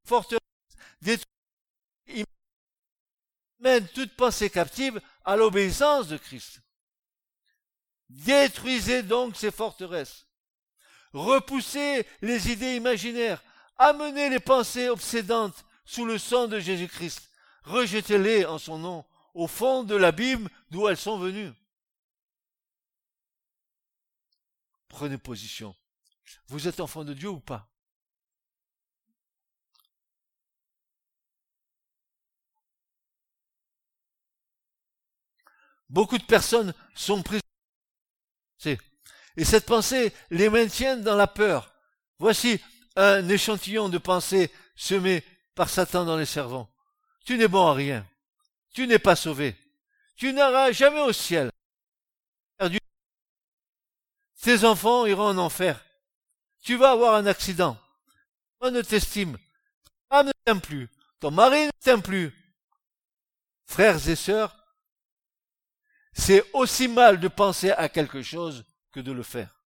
Forteresse 0.05 0.39
mène 3.59 3.87
toute 3.89 4.15
pensée 4.15 4.49
captive 4.49 4.99
à 5.23 5.35
l'obéissance 5.35 6.07
de 6.07 6.17
Christ. 6.17 6.61
Détruisez 8.09 9.03
donc 9.03 9.37
ces 9.37 9.51
forteresses. 9.51 10.25
Repoussez 11.13 12.05
les 12.21 12.51
idées 12.51 12.75
imaginaires. 12.75 13.43
Amenez 13.83 14.29
les 14.29 14.39
pensées 14.39 14.89
obsédantes 14.89 15.65
sous 15.85 16.05
le 16.05 16.19
sang 16.19 16.47
de 16.47 16.59
Jésus-Christ. 16.59 17.31
Rejetez-les 17.63 18.45
en 18.45 18.59
son 18.59 18.77
nom 18.77 19.05
au 19.33 19.47
fond 19.47 19.83
de 19.83 19.95
l'abîme 19.95 20.47
d'où 20.69 20.87
elles 20.87 20.97
sont 20.97 21.17
venues. 21.17 21.51
Prenez 24.87 25.17
position. 25.17 25.75
Vous 26.45 26.67
êtes 26.67 26.79
enfant 26.79 27.03
de 27.03 27.15
Dieu 27.15 27.29
ou 27.29 27.39
pas? 27.39 27.67
Beaucoup 35.89 36.19
de 36.19 36.23
personnes 36.25 36.75
sont 36.93 37.23
prises. 37.23 37.41
Et 38.63 39.43
cette 39.43 39.65
pensée 39.65 40.13
les 40.29 40.49
maintient 40.51 40.97
dans 40.97 41.15
la 41.15 41.25
peur. 41.25 41.73
Voici 42.19 42.61
un 42.95 43.27
échantillon 43.29 43.89
de 43.89 43.97
pensée 43.97 44.51
semé 44.75 45.23
par 45.55 45.69
Satan 45.69 46.05
dans 46.05 46.17
les 46.17 46.25
servants. 46.25 46.69
Tu 47.25 47.37
n'es 47.37 47.47
bon 47.47 47.67
à 47.67 47.73
rien. 47.73 48.05
Tu 48.73 48.87
n'es 48.87 48.99
pas 48.99 49.15
sauvé. 49.15 49.55
Tu 50.15 50.33
n'auras 50.33 50.71
jamais 50.71 51.01
au 51.01 51.13
ciel. 51.13 51.51
Tes 54.41 54.65
enfants 54.65 55.05
iront 55.05 55.27
en 55.27 55.37
enfer. 55.37 55.85
Tu 56.63 56.75
vas 56.75 56.91
avoir 56.91 57.15
un 57.15 57.27
accident. 57.27 57.77
On 58.59 58.71
ne 58.71 58.81
t'estime. 58.81 59.37
Ta 60.09 60.17
femme 60.17 60.27
ne 60.27 60.31
t'aime 60.45 60.61
plus. 60.61 60.89
Ton 61.19 61.31
mari 61.31 61.67
ne 61.67 61.71
t'aime 61.79 62.01
plus. 62.01 62.33
frères 63.65 64.09
et 64.09 64.15
sœurs, 64.15 64.55
c'est 66.13 66.43
aussi 66.53 66.87
mal 66.87 67.19
de 67.19 67.27
penser 67.27 67.71
à 67.71 67.87
quelque 67.87 68.21
chose 68.21 68.65
que 68.91 68.99
de 68.99 69.11
le 69.11 69.23
faire. 69.23 69.60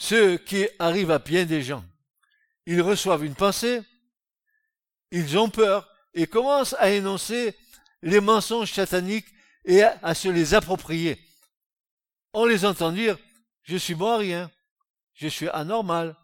Ce 0.00 0.36
qui 0.36 0.68
arrive 0.78 1.10
à 1.10 1.18
bien 1.18 1.44
des 1.44 1.60
gens, 1.60 1.84
ils 2.66 2.80
reçoivent 2.80 3.24
une 3.24 3.34
pensée, 3.34 3.82
ils 5.10 5.36
ont 5.36 5.50
peur 5.50 5.92
et 6.14 6.28
commencent 6.28 6.76
à 6.78 6.90
énoncer 6.90 7.58
les 8.02 8.20
mensonges 8.20 8.72
sataniques 8.72 9.26
et 9.64 9.82
à, 9.82 10.14
se 10.14 10.28
les 10.28 10.54
approprier. 10.54 11.18
On 12.32 12.46
les 12.46 12.64
entend 12.64 12.92
dire, 12.92 13.18
je 13.64 13.76
suis 13.76 13.96
bon 13.96 14.12
à 14.12 14.18
rien, 14.18 14.52
je 15.14 15.26
suis 15.26 15.48
anormal, 15.48 16.14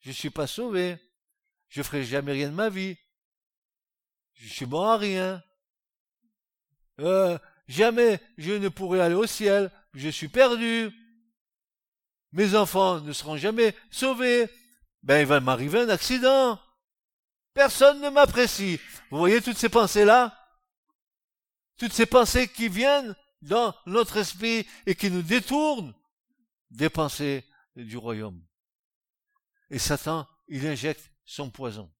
je 0.00 0.10
suis 0.10 0.30
pas 0.30 0.46
sauvé, 0.46 0.96
je 1.68 1.82
ferai 1.82 2.04
jamais 2.04 2.32
rien 2.32 2.48
de 2.48 2.54
ma 2.54 2.70
vie, 2.70 2.96
je 4.36 4.48
suis 4.48 4.64
bon 4.64 4.86
à 4.86 4.96
rien, 4.96 5.44
euh, 7.00 7.38
jamais 7.66 8.20
je 8.38 8.52
ne 8.54 8.70
pourrai 8.70 9.02
aller 9.02 9.14
au 9.14 9.26
ciel, 9.26 9.70
je 9.92 10.08
suis 10.08 10.28
perdu, 10.28 10.90
mes 12.32 12.54
enfants 12.54 13.00
ne 13.00 13.12
seront 13.12 13.36
jamais 13.36 13.74
sauvés, 13.90 14.50
ben 15.02 15.20
il 15.20 15.26
va 15.26 15.40
m'arriver 15.40 15.80
un 15.80 15.88
accident, 15.88 16.60
personne 17.54 18.00
ne 18.00 18.10
m'apprécie. 18.10 18.80
Vous 19.10 19.18
voyez 19.18 19.40
toutes 19.40 19.56
ces 19.56 19.68
pensées-là? 19.68 20.34
Toutes 21.76 21.92
ces 21.92 22.06
pensées 22.06 22.48
qui 22.48 22.68
viennent 22.68 23.14
dans 23.40 23.74
notre 23.86 24.16
esprit 24.16 24.66
et 24.86 24.94
qui 24.94 25.10
nous 25.10 25.22
détournent 25.22 25.94
des 26.70 26.90
pensées 26.90 27.44
du 27.76 27.96
royaume. 27.96 28.44
Et 29.70 29.78
Satan, 29.78 30.28
il 30.48 30.66
injecte 30.66 31.10
son 31.24 31.50
poison. 31.50 31.92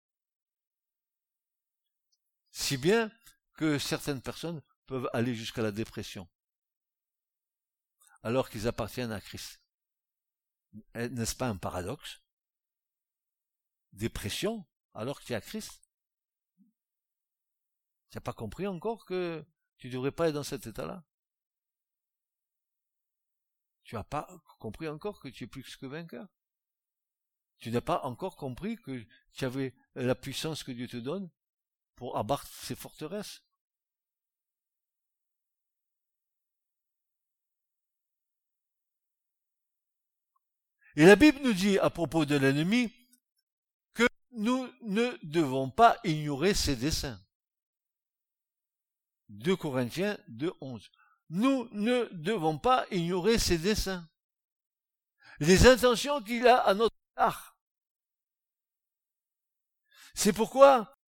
Si 2.50 2.76
bien 2.76 3.10
que 3.54 3.78
certaines 3.78 4.22
personnes 4.22 4.60
peuvent 4.86 5.08
aller 5.12 5.34
jusqu'à 5.34 5.62
la 5.62 5.70
dépression, 5.70 6.28
alors 8.22 8.50
qu'ils 8.50 8.66
appartiennent 8.66 9.12
à 9.12 9.20
Christ. 9.20 9.60
N'est-ce 10.94 11.36
pas 11.36 11.48
un 11.48 11.56
paradoxe? 11.56 12.22
Dépression, 13.92 14.66
alors 14.94 15.20
que 15.20 15.24
tu 15.24 15.32
es 15.32 15.36
à 15.36 15.40
Christ 15.40 15.80
Tu 18.10 18.16
n'as 18.16 18.22
pas 18.22 18.32
compris 18.32 18.66
encore 18.66 19.04
que 19.04 19.44
tu 19.76 19.88
ne 19.88 19.92
devrais 19.92 20.12
pas 20.12 20.28
être 20.28 20.34
dans 20.34 20.42
cet 20.42 20.66
état-là? 20.66 21.04
Tu 23.84 23.94
n'as 23.94 24.04
pas 24.04 24.28
compris 24.58 24.88
encore 24.88 25.20
que 25.20 25.28
tu 25.28 25.44
es 25.44 25.46
plus 25.46 25.76
que 25.76 25.86
vainqueur? 25.86 26.28
Tu 27.58 27.70
n'as 27.70 27.80
pas 27.80 28.02
encore 28.04 28.36
compris 28.36 28.76
que 28.76 29.06
tu 29.32 29.44
avais 29.44 29.74
la 29.94 30.14
puissance 30.14 30.62
que 30.62 30.72
Dieu 30.72 30.88
te 30.88 30.96
donne 30.96 31.30
pour 31.96 32.16
abattre 32.16 32.46
ces 32.46 32.76
forteresses? 32.76 33.42
Et 40.98 41.06
la 41.06 41.14
Bible 41.14 41.38
nous 41.44 41.52
dit 41.52 41.78
à 41.78 41.90
propos 41.90 42.24
de 42.24 42.34
l'ennemi 42.34 42.92
que 43.94 44.02
nous 44.32 44.68
ne 44.82 45.16
devons 45.22 45.70
pas 45.70 45.96
ignorer 46.02 46.54
ses 46.54 46.74
desseins. 46.74 47.24
2 49.28 49.54
Corinthiens 49.54 50.18
2, 50.26 50.52
11. 50.60 50.90
Nous 51.30 51.68
ne 51.70 52.08
devons 52.10 52.58
pas 52.58 52.84
ignorer 52.90 53.38
ses 53.38 53.58
desseins. 53.58 54.10
Les 55.38 55.68
intentions 55.68 56.20
qu'il 56.20 56.48
a 56.48 56.56
à 56.66 56.74
notre 56.74 56.96
égard. 57.16 57.56
C'est 60.14 60.32
pourquoi 60.32 60.98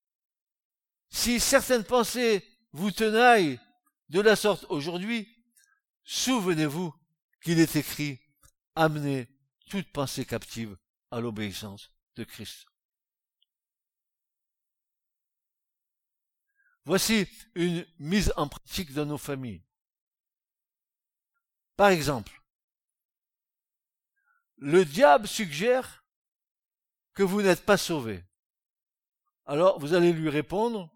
si 1.09 1.41
certaines 1.41 1.83
pensées 1.83 2.47
vous 2.71 2.93
tenaillent 2.93 3.59
de 4.09 4.21
la 4.21 4.37
sorte 4.37 4.67
aujourd'hui, 4.69 5.27
souvenez-vous 6.05 6.95
qu'il 7.43 7.59
est 7.59 7.75
écrit, 7.75 8.21
amenez 8.77 9.40
toute 9.71 9.91
pensée 9.93 10.27
captive 10.27 10.77
à 11.11 11.21
l'obéissance 11.21 11.91
de 12.17 12.25
Christ. 12.25 12.67
Voici 16.85 17.29
une 17.55 17.87
mise 17.99 18.33
en 18.37 18.49
pratique 18.49 18.93
dans 18.93 19.07
nos 19.07 19.19
familles. 19.19 19.63
Par 21.77 21.91
exemple, 21.91 22.43
le 24.57 24.85
diable 24.85 25.29
suggère 25.29 26.05
que 27.15 27.23
vous 27.23 27.43
n'êtes 27.43 27.65
pas 27.65 27.77
sauvé. 27.77 28.25
Alors 29.47 29.79
vous 29.79 29.95
allez 29.95 30.13
lui 30.13 30.29
répondre, 30.29 30.91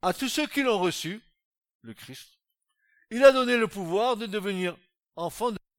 à 0.00 0.12
tous 0.12 0.28
ceux 0.28 0.46
qui 0.46 0.62
l'ont 0.62 0.80
reçu, 0.80 1.22
le 1.82 1.94
Christ, 1.94 2.40
il 3.10 3.22
a 3.24 3.30
donné 3.30 3.56
le 3.56 3.68
pouvoir 3.68 4.16
de 4.16 4.26
devenir 4.26 4.76
enfants 5.16 5.50
de 5.50 5.56
Dieu. 5.56 5.71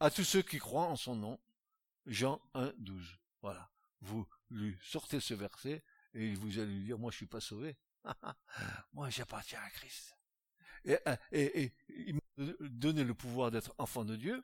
À 0.00 0.10
tous 0.10 0.24
ceux 0.24 0.42
qui 0.42 0.58
croient 0.58 0.86
en 0.86 0.96
son 0.96 1.16
nom, 1.16 1.40
Jean 2.06 2.40
1, 2.54 2.72
12. 2.78 3.18
Voilà. 3.42 3.70
Vous 4.00 4.26
lui 4.50 4.76
sortez 4.82 5.20
ce 5.20 5.34
verset 5.34 5.82
et 6.14 6.34
vous 6.34 6.58
allez 6.58 6.72
lui 6.72 6.84
dire, 6.84 6.98
moi 6.98 7.10
je 7.10 7.16
suis 7.16 7.26
pas 7.26 7.40
sauvé. 7.40 7.76
moi 8.92 9.10
j'appartiens 9.10 9.60
à 9.60 9.70
Christ. 9.70 10.16
Et, 10.84 10.96
et, 11.32 11.74
il 11.88 12.14
m'a 12.14 12.44
donné 12.60 13.02
le 13.04 13.14
pouvoir 13.14 13.50
d'être 13.50 13.74
enfant 13.78 14.04
de 14.04 14.16
Dieu. 14.16 14.42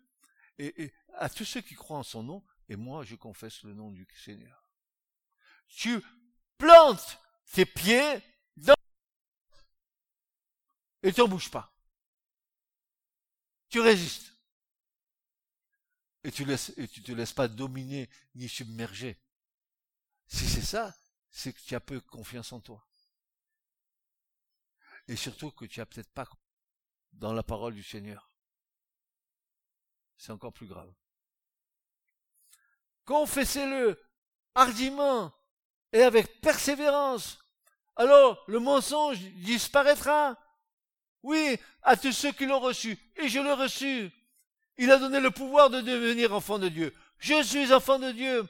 Et, 0.59 0.85
et 0.85 0.95
à 1.15 1.29
tous 1.29 1.45
ceux 1.45 1.61
qui 1.61 1.75
croient 1.75 1.99
en 1.99 2.03
son 2.03 2.23
nom, 2.23 2.45
et 2.69 2.77
moi 2.77 3.05
je 3.05 3.15
confesse 3.15 3.63
le 3.63 3.75
nom 3.75 3.91
du 3.91 4.07
Seigneur. 4.17 4.65
Tu 5.69 6.01
plantes 6.59 7.21
tes 7.53 7.65
pieds 7.65 8.21
et 11.05 11.13
tu 11.13 11.21
n'en 11.21 11.29
bouges 11.29 11.51
pas. 11.51 11.71
Tu 13.69 13.79
résistes. 13.79 14.34
Et 16.25 16.33
tu, 16.33 16.45
laisses, 16.45 16.75
te 16.75 17.13
laisses 17.13 17.35
pas 17.35 17.49
dominer 17.49 18.09
ni 18.35 18.49
submerger. 18.49 19.19
Si 20.27 20.49
c'est 20.49 20.63
ça, 20.63 20.95
c'est 21.31 21.53
que 21.53 21.61
tu 21.61 21.75
as 21.75 21.81
peu 21.81 22.01
confiance 22.01 22.53
en 22.53 22.61
toi. 22.61 22.87
Et 25.07 25.17
surtout 25.17 25.51
que 25.51 25.67
tu 25.67 25.81
as 25.83 25.87
peut-être 25.87 26.13
pas 26.13 26.27
dans 27.13 27.35
la 27.35 27.43
parole 27.43 27.75
du 27.75 27.83
Seigneur. 27.83 28.31
C'est 30.17 30.33
encore 30.33 30.55
plus 30.55 30.67
grave. 30.67 30.93
Confessez-le 33.05 34.03
hardiment 34.55 35.35
et 35.93 36.03
avec 36.03 36.41
persévérance. 36.41 37.39
Alors 37.97 38.43
le 38.49 38.61
mensonge 38.61 39.19
disparaîtra. 39.19 40.39
Oui, 41.23 41.59
à 41.83 41.97
tous 41.97 42.13
ceux 42.13 42.33
qui 42.33 42.47
l'ont 42.47 42.61
reçu. 42.61 42.99
Et 43.17 43.29
je 43.29 43.41
l'ai 43.41 43.53
reçu. 43.53 44.11
Il 44.77 44.91
a 44.91 44.99
donné 44.99 45.21
le 45.21 45.31
pouvoir 45.31 45.71
de 45.71 45.81
devenir 45.81 46.33
enfant 46.35 46.59
de 46.59 46.69
Dieu. 46.69 46.95
Je 47.19 47.43
suis 47.43 47.73
enfant 47.73 47.99
de 47.99 48.11
Dieu. 48.13 48.49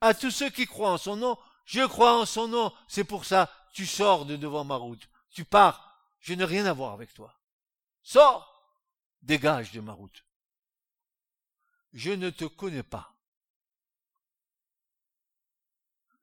À 0.00 0.14
tous 0.14 0.30
ceux 0.30 0.50
qui 0.50 0.66
croient 0.66 0.92
en 0.92 0.98
son 0.98 1.16
nom, 1.16 1.38
je 1.64 1.84
crois 1.86 2.20
en 2.20 2.26
son 2.26 2.48
nom. 2.48 2.72
C'est 2.88 3.04
pour 3.04 3.24
ça, 3.24 3.50
tu 3.72 3.86
sors 3.86 4.24
de 4.24 4.36
devant 4.36 4.64
ma 4.64 4.76
route. 4.76 5.08
Tu 5.30 5.44
pars. 5.44 6.00
Je 6.20 6.34
n'ai 6.34 6.44
rien 6.44 6.66
à 6.66 6.72
voir 6.72 6.92
avec 6.92 7.12
toi. 7.14 7.38
Sors. 8.02 8.52
Dégage 9.22 9.72
de 9.72 9.80
ma 9.80 9.92
route. 9.92 10.24
Je 11.92 12.12
ne 12.12 12.30
te 12.30 12.44
connais 12.44 12.82
pas. 12.82 13.14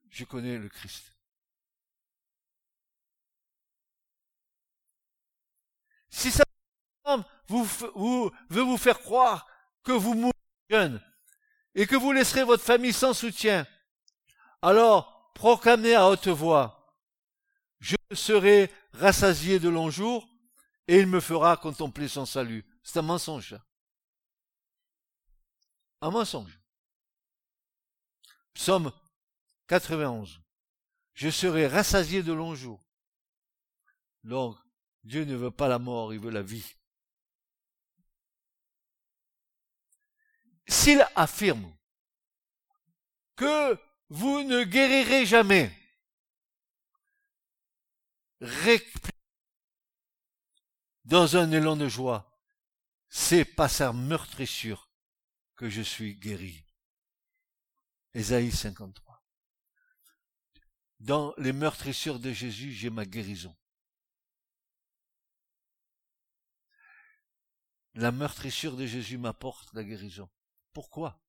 Je 0.09 0.23
connais 0.25 0.57
le 0.57 0.69
Christ. 0.69 1.13
Si 6.09 6.31
ça 6.31 6.43
vous, 7.47 7.63
vous, 7.95 8.31
veut 8.49 8.61
vous 8.61 8.77
faire 8.77 8.99
croire 8.99 9.47
que 9.83 9.91
vous 9.91 10.13
mourrez 10.13 10.33
jeune 10.69 11.01
et 11.75 11.87
que 11.87 11.95
vous 11.95 12.11
laisserez 12.11 12.43
votre 12.43 12.63
famille 12.63 12.93
sans 12.93 13.13
soutien, 13.13 13.67
alors 14.61 15.31
proclamez 15.33 15.95
à 15.95 16.07
haute 16.07 16.27
voix, 16.27 16.95
je 17.79 17.95
serai 18.13 18.71
rassasié 18.93 19.59
de 19.59 19.69
longs 19.69 19.89
jours 19.89 20.27
et 20.87 20.99
il 20.99 21.07
me 21.07 21.19
fera 21.19 21.57
contempler 21.57 22.07
son 22.07 22.25
salut. 22.25 22.65
C'est 22.83 22.99
un 22.99 23.03
mensonge. 23.03 23.55
Un 26.01 26.11
mensonge. 26.11 26.59
Psaume 28.53 28.91
91. 29.67 30.41
Je 31.13 31.29
serai 31.29 31.67
rassasié 31.67 32.23
de 32.23 32.33
longs 32.33 32.55
jours. 32.55 32.83
Donc, 34.23 34.57
Dieu 35.03 35.25
ne 35.25 35.35
veut 35.35 35.51
pas 35.51 35.67
la 35.67 35.79
mort, 35.79 36.13
il 36.13 36.19
veut 36.19 36.31
la 36.31 36.41
vie. 36.41 36.75
S'il 40.67 41.05
affirme 41.15 41.75
que 43.35 43.77
vous 44.09 44.43
ne 44.43 44.63
guérirez 44.63 45.25
jamais, 45.25 45.71
dans 51.05 51.37
un 51.37 51.51
élan 51.51 51.75
de 51.75 51.87
joie, 51.87 52.29
c'est 53.09 53.45
pas 53.45 53.69
sa 53.69 53.93
meurtrissure 53.93 54.89
que 55.55 55.69
je 55.69 55.81
suis 55.81 56.15
guéri. 56.15 56.65
Ésaïe 58.13 58.51
53. 58.51 59.23
Dans 60.99 61.33
les 61.37 61.53
meurtrissures 61.53 62.19
de 62.19 62.31
Jésus, 62.31 62.71
j'ai 62.71 62.89
ma 62.89 63.05
guérison. 63.05 63.55
La 67.95 68.11
meurtrissure 68.11 68.75
de 68.75 68.85
Jésus 68.85 69.17
m'apporte 69.17 69.73
la 69.73 69.83
guérison. 69.83 70.29
Pourquoi? 70.73 71.19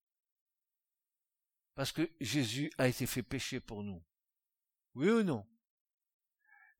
Parce 1.74 1.92
que 1.92 2.10
Jésus 2.20 2.72
a 2.78 2.88
été 2.88 3.06
fait 3.06 3.22
péché 3.22 3.60
pour 3.60 3.82
nous. 3.82 4.02
Oui 4.94 5.08
ou 5.08 5.22
non? 5.22 5.46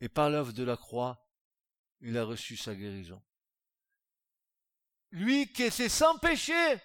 Et 0.01 0.09
par 0.09 0.31
l'œuvre 0.31 0.53
de 0.53 0.63
la 0.63 0.77
croix, 0.77 1.29
il 2.01 2.17
a 2.17 2.25
reçu 2.25 2.57
sa 2.57 2.75
guérison. 2.75 3.23
Lui 5.11 5.53
qui 5.53 5.63
était 5.65 5.89
sans 5.89 6.19
péché, 6.19 6.81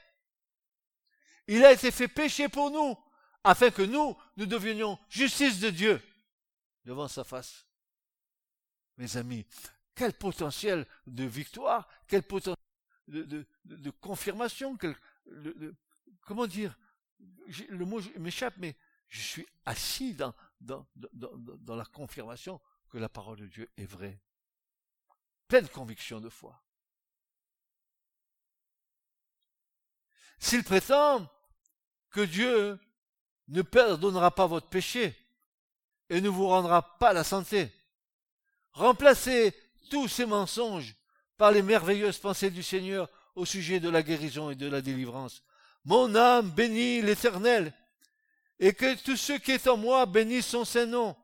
il 1.48 1.64
a 1.66 1.74
été 1.74 1.92
fait 1.92 2.08
péché 2.08 2.48
pour 2.48 2.72
nous, 2.72 2.98
afin 3.44 3.72
que 3.72 3.82
nous, 3.82 4.16
nous 4.38 4.46
devenions 4.46 5.00
justice 5.10 5.60
de 5.60 5.70
Dieu 5.70 6.02
devant 6.86 7.08
sa 7.08 7.24
face. 7.24 7.66
Mes 8.98 9.18
amis, 9.18 9.46
quel 9.96 10.14
potentiel 10.14 10.86
de 11.08 11.24
victoire, 11.24 11.88
quel 12.08 12.24
potentiel 12.24 12.56
de, 13.08 13.90
confirmation, 14.02 14.78
comment 16.22 16.48
dire, 16.48 16.78
le 17.70 17.86
mot 17.86 18.02
m'échappe, 18.18 18.56
mais 18.58 18.76
je 19.08 19.22
suis 19.22 19.48
assis 19.66 20.14
dans, 20.14 20.34
dans, 20.62 20.88
dans, 20.94 21.76
la 21.76 21.86
confirmation 21.86 22.62
que 22.90 22.98
la 22.98 23.10
parole 23.10 23.38
de 23.38 23.48
Dieu 23.48 23.70
est 23.78 23.86
vraie. 23.86 24.22
Pleine 25.48 25.68
conviction 25.68 26.20
de 26.20 26.30
foi. 26.30 26.62
S'il 30.38 30.64
prétend 30.64 31.30
que 32.12 32.22
Dieu 32.22 32.80
ne 33.48 33.62
pardonnera 33.62 34.32
pas 34.34 34.48
votre 34.48 34.70
péché 34.70 35.18
et 36.10 36.22
ne 36.22 36.30
vous 36.30 36.48
rendra 36.48 36.98
pas 36.98 37.14
la 37.14 37.24
santé, 37.24 37.72
remplacez 38.72 39.54
tous 39.90 40.08
ces 40.08 40.26
mensonges 40.26 40.96
par 41.36 41.52
les 41.52 41.62
merveilleuses 41.62 42.20
pensées 42.20 42.52
du 42.52 42.64
Seigneur 42.64 43.10
au 43.40 43.46
sujet 43.46 43.80
de 43.80 43.90
la 43.90 44.04
guérison 44.04 44.50
et 44.50 44.56
de 44.56 44.68
la 44.68 44.82
délivrance. 44.82 45.44
Mon 45.86 46.14
âme 46.14 46.52
bénit 46.52 47.02
l'Éternel, 47.02 47.74
et 48.60 48.74
que 48.74 49.02
tous 49.02 49.16
ceux 49.16 49.40
qui 49.40 49.58
sont 49.58 49.72
en 49.72 49.78
moi 49.78 50.06
bénissent 50.06 50.48
son 50.48 50.66
saint 50.66 50.86
nom. 50.86 51.16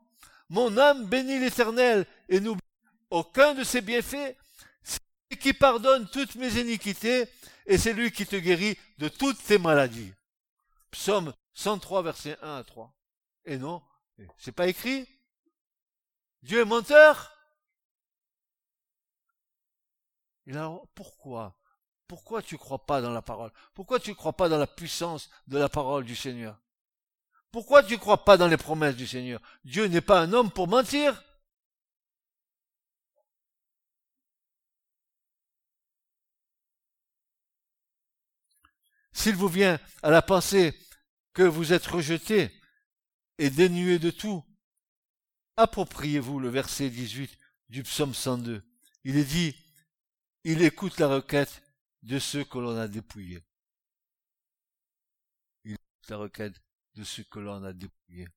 Mon 0.47 0.77
âme 0.77 1.05
bénit 1.05 1.39
l'Éternel, 1.39 2.07
et 2.29 2.39
n'oublie 2.39 2.61
aucun 3.09 3.53
de 3.53 3.63
ses 3.63 3.81
bienfaits. 3.81 4.37
C'est 4.81 5.01
lui 5.29 5.37
qui 5.37 5.53
pardonne 5.53 6.07
toutes 6.09 6.35
mes 6.35 6.57
iniquités, 6.59 7.27
et 7.65 7.77
c'est 7.77 7.93
lui 7.93 8.11
qui 8.11 8.25
te 8.25 8.37
guérit 8.37 8.77
de 8.97 9.09
toutes 9.09 9.43
tes 9.43 9.57
maladies. 9.57 10.13
Psaume 10.91 11.33
103, 11.53 12.01
verset 12.01 12.37
1 12.41 12.57
à 12.57 12.63
3. 12.63 12.93
Et 13.43 13.57
non, 13.57 13.83
c'est 14.37 14.53
pas 14.53 14.67
écrit. 14.67 15.05
Dieu 16.43 16.61
est 16.61 16.65
menteur. 16.65 17.33
Et 20.47 20.51
alors, 20.51 20.87
pourquoi 20.95 21.57
Pourquoi 22.07 22.41
tu 22.41 22.55
ne 22.55 22.59
crois 22.59 22.85
pas 22.85 23.01
dans 23.01 23.11
la 23.11 23.21
parole? 23.21 23.51
Pourquoi 23.73 23.99
tu 23.99 24.11
ne 24.11 24.15
crois 24.15 24.33
pas 24.33 24.49
dans 24.49 24.57
la 24.57 24.67
puissance 24.67 25.29
de 25.47 25.57
la 25.57 25.69
parole 25.69 26.05
du 26.05 26.15
Seigneur? 26.15 26.59
Pourquoi 27.51 27.83
tu 27.83 27.93
ne 27.93 27.99
crois 27.99 28.23
pas 28.23 28.37
dans 28.37 28.47
les 28.47 28.57
promesses 28.57 28.95
du 28.95 29.07
Seigneur? 29.07 29.41
Dieu 29.63 29.85
n'est 29.85 30.01
pas 30.01 30.21
un 30.21 30.33
homme 30.33 30.51
pour 30.51 30.67
mentir. 30.67 31.23
S'il 39.13 39.35
vous 39.35 39.47
vient 39.47 39.79
à 40.03 40.11
la 40.11 40.21
pensée 40.21 40.77
que 41.33 41.41
vous 41.41 41.73
êtes 41.73 41.87
rejeté 41.87 42.51
et 43.39 43.49
dénué 43.49 43.97
de 43.97 44.11
tout, 44.11 44.43
appropriez-vous 45.57 46.39
le 46.39 46.49
verset 46.49 46.89
18 46.89 47.35
du 47.69 47.83
psaume 47.83 48.13
102. 48.13 48.63
Il 49.05 49.17
est 49.17 49.23
dit, 49.23 49.55
il 50.43 50.61
écoute 50.61 50.99
la 50.99 51.07
requête 51.07 51.64
de 52.05 52.19
ceux 52.19 52.43
que 52.43 52.59
l'on 52.59 52.77
a 52.77 52.87
dépouillés. 52.87 53.43
Il 55.63 55.73
écoute 55.73 56.09
la 56.09 56.17
requête 56.17 56.61
de 56.93 57.03
ceux 57.03 57.23
que 57.23 57.39
l'on 57.39 57.63
a 57.63 57.73
dépouillés. 57.73 58.29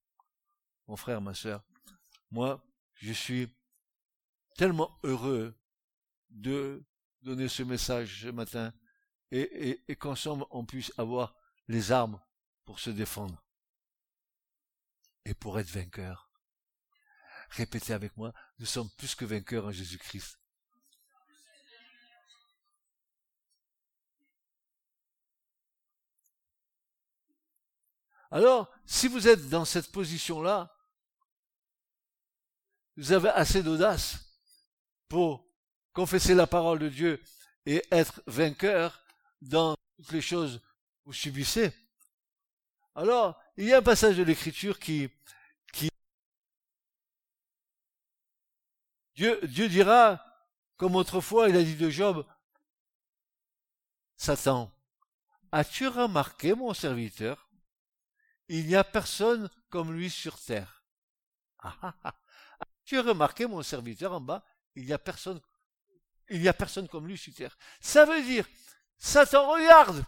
Mon 0.86 0.96
frère, 0.96 1.20
ma 1.20 1.34
sœur, 1.34 1.62
moi, 2.30 2.64
je 2.94 3.12
suis 3.12 3.54
tellement 4.56 4.98
heureux 5.04 5.54
de 6.30 6.82
donner 7.20 7.48
ce 7.48 7.62
message 7.62 8.22
ce 8.22 8.28
matin 8.28 8.72
et, 9.30 9.40
et, 9.40 9.84
et 9.86 9.96
qu'ensemble 9.96 10.46
on 10.50 10.64
puisse 10.64 10.92
avoir 10.96 11.34
les 11.68 11.92
armes 11.92 12.20
pour 12.64 12.80
se 12.80 12.88
défendre 12.88 13.44
et 15.26 15.34
pour 15.34 15.58
être 15.58 15.70
vainqueur. 15.70 16.30
Répétez 17.50 17.92
avec 17.92 18.16
moi, 18.16 18.32
nous 18.58 18.66
sommes 18.66 18.90
plus 18.96 19.14
que 19.14 19.26
vainqueurs 19.26 19.66
en 19.66 19.72
Jésus-Christ. 19.72 20.38
Alors, 28.30 28.70
si 28.84 29.08
vous 29.08 29.26
êtes 29.26 29.48
dans 29.48 29.64
cette 29.64 29.90
position-là, 29.90 30.74
vous 32.96 33.12
avez 33.12 33.30
assez 33.30 33.62
d'audace 33.62 34.18
pour 35.08 35.46
confesser 35.92 36.34
la 36.34 36.46
parole 36.46 36.78
de 36.78 36.88
Dieu 36.88 37.22
et 37.64 37.82
être 37.90 38.22
vainqueur 38.26 39.02
dans 39.40 39.74
toutes 39.96 40.12
les 40.12 40.20
choses 40.20 40.58
que 40.58 40.64
vous 41.06 41.12
subissez. 41.12 41.72
Alors, 42.94 43.40
il 43.56 43.64
y 43.64 43.72
a 43.72 43.78
un 43.78 43.82
passage 43.82 44.16
de 44.16 44.22
l'écriture 44.24 44.78
qui, 44.78 45.08
qui 45.72 45.88
Dieu, 49.14 49.40
Dieu 49.46 49.68
dira, 49.68 50.22
comme 50.76 50.96
autrefois 50.96 51.48
il 51.48 51.56
a 51.56 51.62
dit 51.62 51.76
de 51.76 51.88
Job, 51.88 52.26
Satan, 54.16 54.72
as-tu 55.52 55.88
remarqué 55.88 56.54
mon 56.54 56.74
serviteur 56.74 57.47
il 58.48 58.66
n'y 58.66 58.76
a 58.76 58.84
personne 58.84 59.48
comme 59.70 59.92
lui 59.92 60.10
sur 60.10 60.38
terre. 60.38 60.84
Ah, 61.58 61.76
ah, 61.82 61.94
ah. 62.04 62.14
Tu 62.84 62.98
as 62.98 63.02
remarqué, 63.02 63.46
mon 63.46 63.62
serviteur 63.62 64.12
en 64.12 64.20
bas, 64.20 64.44
il 64.74 64.86
n'y 64.86 64.92
a 64.92 64.98
personne, 64.98 65.40
il 66.30 66.40
n'y 66.40 66.48
a 66.48 66.54
personne 66.54 66.88
comme 66.88 67.06
lui 67.06 67.18
sur 67.18 67.34
terre. 67.34 67.56
Ça 67.80 68.06
veut 68.06 68.22
dire, 68.22 68.46
Satan 68.96 69.50
regarde, 69.50 70.04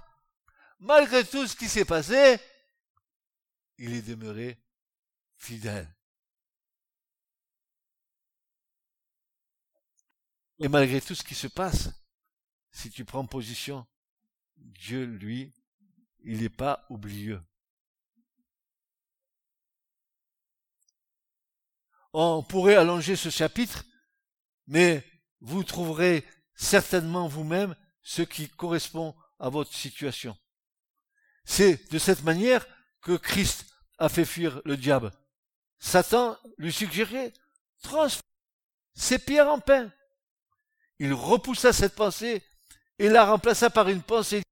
malgré 0.79 1.25
tout 1.25 1.47
ce 1.47 1.57
qui 1.57 1.69
s'est 1.69 1.85
passé, 1.85 2.41
il 3.79 3.93
est 3.93 4.03
demeuré 4.03 4.63
fidèle. 5.37 5.95
Et 10.59 10.69
malgré 10.69 11.01
tout 11.01 11.15
ce 11.15 11.25
qui 11.25 11.35
se 11.35 11.47
passe, 11.47 11.89
si 12.71 12.91
tu 12.91 13.05
prends 13.05 13.27
position, 13.27 13.87
Dieu, 14.57 15.05
lui, 15.05 15.55
il 16.23 16.43
n'est 16.43 16.51
pas 16.51 16.87
oublieux. 16.91 17.43
On 22.13 22.43
pourrait 22.43 22.77
allonger 22.77 23.17
ce 23.17 23.31
chapitre, 23.31 23.85
mais 24.67 25.05
vous 25.41 25.65
trouverez 25.65 26.25
certainement 26.55 27.29
vous-même 27.29 27.75
ce 28.03 28.23
qui 28.23 28.49
correspond 28.49 29.15
à 29.39 29.49
votre 29.49 29.73
situation. 29.73 30.37
C'est 31.45 31.91
de 31.91 31.99
cette 31.99 32.23
manière 32.23 32.67
que 33.01 33.17
Christ 33.17 33.67
a 33.99 34.09
fait 34.09 34.25
fuir 34.25 34.61
le 34.65 34.77
diable. 34.77 35.11
Satan 35.79 36.37
lui 36.59 36.73
suggérait, 36.73 37.33
transforme 37.83 38.23
ses 38.95 39.19
pierres 39.19 39.49
en 39.49 39.59
pain. 39.59 39.91
Il 40.99 41.15
repoussa 41.15 41.73
cette 41.73 41.95
pensée 41.95 42.43
et 42.99 43.09
la 43.09 43.25
remplaça 43.25 43.71
par 43.71 43.89
une 43.89 44.03
pensée. 44.03 44.43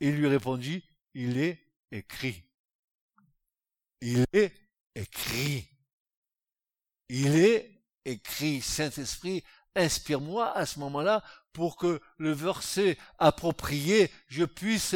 Il 0.00 0.16
lui 0.16 0.26
répondit, 0.26 0.84
il 1.14 1.38
est 1.38 1.58
écrit. 1.90 2.44
Il 4.02 4.24
est 4.32 4.52
écrit. 4.94 5.69
Il 7.12 7.36
est 7.36 7.82
écrit, 8.04 8.62
Saint-Esprit, 8.62 9.42
inspire-moi 9.74 10.56
à 10.56 10.64
ce 10.64 10.78
moment-là 10.78 11.24
pour 11.52 11.76
que 11.76 12.00
le 12.18 12.30
verset 12.30 12.96
approprié, 13.18 14.12
je 14.28 14.44
puisse 14.44 14.94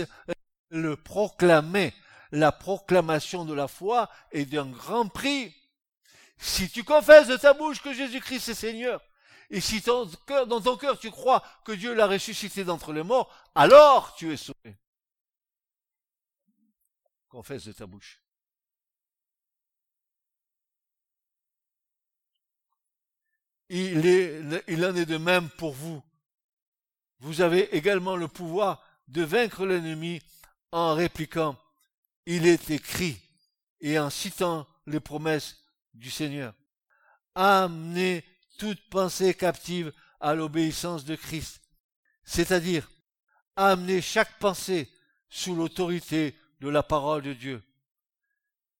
le 0.70 0.96
proclamer. 0.96 1.92
La 2.30 2.52
proclamation 2.52 3.44
de 3.44 3.52
la 3.52 3.66
foi 3.66 4.08
est 4.30 4.46
d'un 4.46 4.70
grand 4.70 5.08
prix. 5.08 5.52
Si 6.38 6.70
tu 6.70 6.84
confesses 6.84 7.26
de 7.26 7.36
ta 7.36 7.52
bouche 7.52 7.82
que 7.82 7.92
Jésus-Christ 7.92 8.48
est 8.48 8.54
Seigneur, 8.54 9.02
et 9.50 9.60
si 9.60 9.80
dans 9.80 10.60
ton 10.60 10.76
cœur 10.76 11.00
tu 11.00 11.10
crois 11.10 11.42
que 11.64 11.72
Dieu 11.72 11.94
l'a 11.94 12.06
ressuscité 12.06 12.62
d'entre 12.62 12.92
les 12.92 13.02
morts, 13.02 13.34
alors 13.56 14.14
tu 14.14 14.32
es 14.32 14.36
sauvé. 14.36 14.78
Confesse 17.28 17.64
de 17.64 17.72
ta 17.72 17.86
bouche. 17.86 18.23
Il, 23.68 24.84
en 24.84 24.94
est 24.94 25.06
de 25.06 25.16
même 25.16 25.48
pour 25.50 25.72
vous. 25.72 26.02
Vous 27.20 27.40
avez 27.40 27.74
également 27.76 28.16
le 28.16 28.28
pouvoir 28.28 28.82
de 29.08 29.22
vaincre 29.22 29.66
l'ennemi 29.66 30.20
en 30.72 30.94
répliquant 30.94 31.56
il 32.26 32.46
est 32.46 32.70
écrit, 32.70 33.20
et 33.80 33.98
en 33.98 34.08
citant 34.08 34.66
les 34.86 35.00
promesses 35.00 35.58
du 35.92 36.10
Seigneur, 36.10 36.54
amenez 37.34 38.24
toute 38.58 38.88
pensée 38.88 39.34
captive 39.34 39.92
à 40.20 40.34
l'obéissance 40.34 41.04
de 41.04 41.16
Christ, 41.16 41.60
c'est-à-dire 42.24 42.88
amener 43.56 44.00
chaque 44.00 44.38
pensée 44.38 44.90
sous 45.28 45.54
l'autorité 45.54 46.34
de 46.60 46.68
la 46.68 46.82
parole 46.82 47.22
de 47.22 47.34
Dieu. 47.34 47.62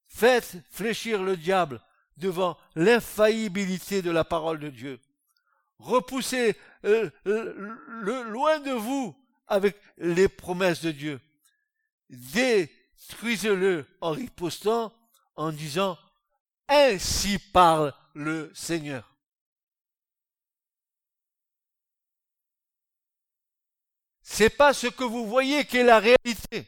Faites 0.08 0.56
fléchir 0.70 1.22
le 1.22 1.36
diable 1.36 1.82
devant 2.16 2.56
l'infaillibilité 2.74 4.02
de 4.02 4.10
la 4.10 4.24
parole 4.24 4.58
de 4.58 4.68
Dieu. 4.68 5.00
Repoussez 5.78 6.56
euh, 6.84 7.10
euh, 7.26 7.76
le 7.88 8.22
loin 8.22 8.60
de 8.60 8.72
vous 8.72 9.16
avec 9.46 9.76
les 9.98 10.28
promesses 10.28 10.82
de 10.82 10.92
Dieu. 10.92 11.20
Détruisez-le 12.10 13.86
en 14.00 14.12
ripostant, 14.12 14.92
en 15.36 15.52
disant 15.52 15.98
Ainsi 16.68 17.38
parle 17.38 17.92
le 18.14 18.50
Seigneur. 18.54 19.14
C'est 24.22 24.50
pas 24.50 24.72
ce 24.72 24.86
que 24.86 25.04
vous 25.04 25.26
voyez 25.26 25.64
qui 25.64 25.76
est 25.76 25.84
la 25.84 26.00
réalité. 26.00 26.66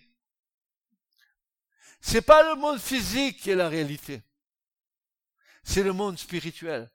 C'est 2.01 2.23
pas 2.23 2.49
le 2.49 2.61
monde 2.61 2.79
physique 2.79 3.41
qui 3.41 3.51
est 3.51 3.57
la 3.57 3.69
réalité. 3.69 4.23
C'est 5.67 5.83
le 5.83 5.93
monde 5.93 6.17
spirituel. 6.17 6.89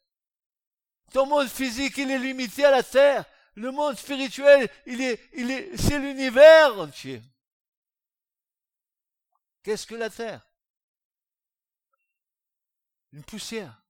Ton 1.11 1.25
monde 1.25 1.49
physique, 1.49 1.97
il 1.97 2.09
est 2.09 2.17
limité 2.17 2.63
à 2.63 2.71
la 2.71 2.81
terre. 2.81 3.25
Le 3.55 3.69
monde 3.69 3.97
spirituel, 3.97 4.69
il 4.85 5.01
est, 5.01 5.77
c'est 5.77 5.99
l'univers 5.99 6.79
entier. 6.79 7.21
Qu'est-ce 9.61 9.85
que 9.85 9.95
la 9.95 10.09
terre? 10.09 10.41
Une 13.11 13.25
poussière. 13.25 13.83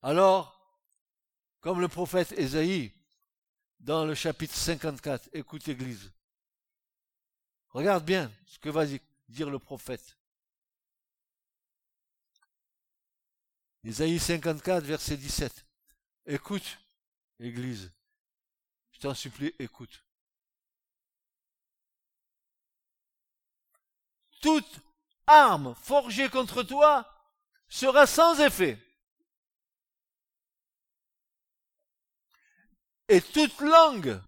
Alors, 0.00 0.80
comme 1.60 1.80
le 1.80 1.88
prophète 1.88 2.32
Ésaïe, 2.32 2.90
dans 3.80 4.06
le 4.06 4.14
chapitre 4.14 4.56
54, 4.56 5.28
écoute 5.34 5.66
l'Église. 5.66 6.10
Regarde 7.74 8.04
bien 8.04 8.32
ce 8.46 8.60
que 8.60 8.68
va 8.68 8.86
dire 9.28 9.50
le 9.50 9.58
prophète. 9.58 10.16
Ésaïe 13.82 14.20
54, 14.20 14.84
verset 14.84 15.16
17. 15.16 15.66
Écoute, 16.26 16.78
Église. 17.40 17.92
Je 18.92 19.00
t'en 19.00 19.12
supplie, 19.12 19.52
écoute. 19.58 20.04
Toute 24.40 24.80
arme 25.26 25.74
forgée 25.74 26.28
contre 26.28 26.62
toi 26.62 27.10
sera 27.68 28.06
sans 28.06 28.38
effet. 28.38 28.78
Et 33.08 33.20
toute 33.20 33.60
langue 33.60 34.22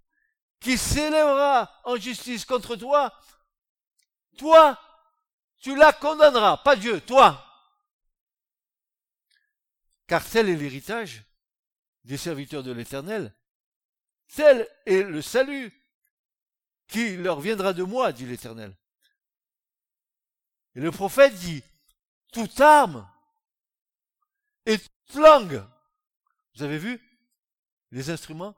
qui 0.59 0.77
s'élèvera 0.77 1.71
en 1.85 1.97
justice 1.97 2.45
contre 2.45 2.75
toi, 2.75 3.17
toi, 4.37 4.81
tu 5.59 5.77
la 5.77 5.93
condamneras, 5.93 6.59
pas 6.59 6.77
Dieu, 6.77 7.01
toi. 7.01 7.43
Car 10.07 10.25
tel 10.25 10.49
est 10.49 10.57
l'héritage 10.57 11.25
des 12.05 12.17
serviteurs 12.17 12.63
de 12.63 12.73
l'Éternel, 12.73 13.35
tel 14.29 14.69
est 14.87 15.03
le 15.03 15.23
salut 15.23 15.73
qui 16.87 17.17
leur 17.17 17.41
viendra 17.41 17.73
de 17.73 17.83
moi, 17.83 18.13
dit 18.13 18.27
l'Éternel. 18.27 18.77
Et 20.75 20.81
le 20.81 20.91
prophète 20.91 21.35
dit, 21.35 21.65
toute 22.33 22.61
arme 22.61 23.11
et 24.67 24.79
toute 24.79 25.15
langue. 25.15 25.67
Vous 26.55 26.63
avez 26.63 26.79
vu 26.79 27.01
les 27.91 28.11
instruments? 28.11 28.55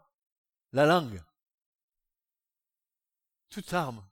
La 0.72 0.84
langue, 0.84 1.22
toute 3.48 3.72
arme 3.72 4.07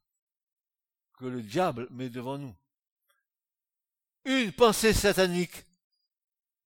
que 1.16 1.24
le 1.24 1.42
diable 1.42 1.88
met 1.90 2.08
devant 2.08 2.38
nous. 2.38 2.54
Une 4.24 4.52
pensée 4.52 4.92
satanique, 4.92 5.64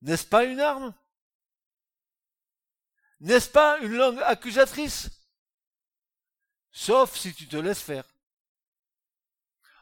n'est-ce 0.03 0.27
pas 0.27 0.45
une 0.45 0.61
arme? 0.61 0.95
N'est-ce 3.21 3.51
pas 3.51 3.79
une 3.81 3.93
langue 3.93 4.21
accusatrice? 4.23 5.11
Sauf 6.73 7.17
si 7.17 7.35
tu 7.35 7.47
te 7.47 7.57
laisses 7.57 7.83
faire. 7.83 8.05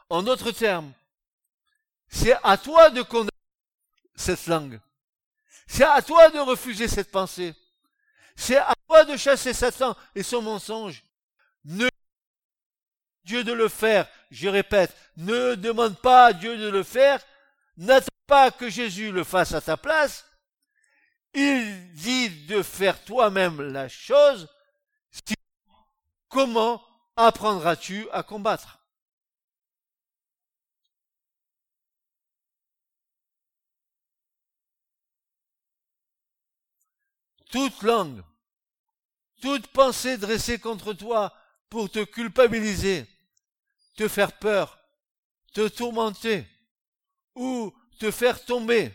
En 0.09 0.23
d'autres 0.23 0.51
termes, 0.51 0.91
c'est 2.09 2.35
à 2.43 2.57
toi 2.57 2.89
de 2.89 3.01
condamner 3.01 3.29
cette 4.15 4.47
langue. 4.47 4.81
C'est 5.67 5.85
à 5.85 6.01
toi 6.01 6.29
de 6.31 6.39
refuser 6.39 6.87
cette 6.87 7.11
pensée. 7.11 7.55
C'est 8.35 8.57
à 8.57 8.73
toi 8.87 9.05
de 9.05 9.15
chasser 9.15 9.53
Satan 9.53 9.95
et 10.15 10.23
son 10.23 10.41
mensonge. 10.41 11.03
Ne 11.63 11.87
Dieu 13.29 13.43
de 13.43 13.53
le 13.53 13.69
faire, 13.69 14.07
je 14.31 14.49
répète, 14.49 14.95
ne 15.15 15.53
demande 15.53 16.01
pas 16.01 16.25
à 16.25 16.33
Dieu 16.33 16.57
de 16.57 16.67
le 16.67 16.81
faire, 16.81 17.21
n'attends 17.77 18.07
pas 18.25 18.49
que 18.49 18.71
Jésus 18.71 19.11
le 19.11 19.23
fasse 19.23 19.53
à 19.53 19.61
ta 19.61 19.77
place. 19.77 20.25
Il 21.35 21.93
dit 21.93 22.47
de 22.47 22.63
faire 22.63 23.03
toi-même 23.05 23.61
la 23.61 23.87
chose. 23.87 24.49
Comment 26.27 26.83
apprendras-tu 27.15 28.09
à 28.11 28.23
combattre? 28.23 28.79
Toute 37.51 37.83
langue, 37.83 38.23
toute 39.39 39.67
pensée 39.67 40.17
dressée 40.17 40.57
contre 40.57 40.93
toi 40.93 41.31
pour 41.69 41.91
te 41.91 42.03
culpabiliser, 42.03 43.07
te 43.99 44.07
faire 44.07 44.31
peur, 44.31 44.79
te 45.51 45.67
tourmenter 45.67 46.47
ou 47.35 47.75
te 47.99 48.11
faire 48.11 48.45
tomber 48.45 48.93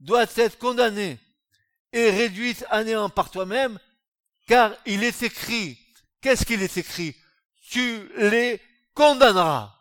doit 0.00 0.26
être 0.36 0.58
condamnée 0.58 1.18
et 1.94 2.10
réduite 2.10 2.62
à 2.68 2.84
néant 2.84 3.08
par 3.08 3.30
toi-même, 3.30 3.80
car 4.46 4.76
il 4.84 5.02
est 5.02 5.22
écrit, 5.22 5.78
qu'est-ce 6.20 6.44
qu'il 6.44 6.62
est 6.62 6.76
écrit? 6.76 7.16
Tu 7.70 8.06
les 8.18 8.60
condamneras. 8.92 9.74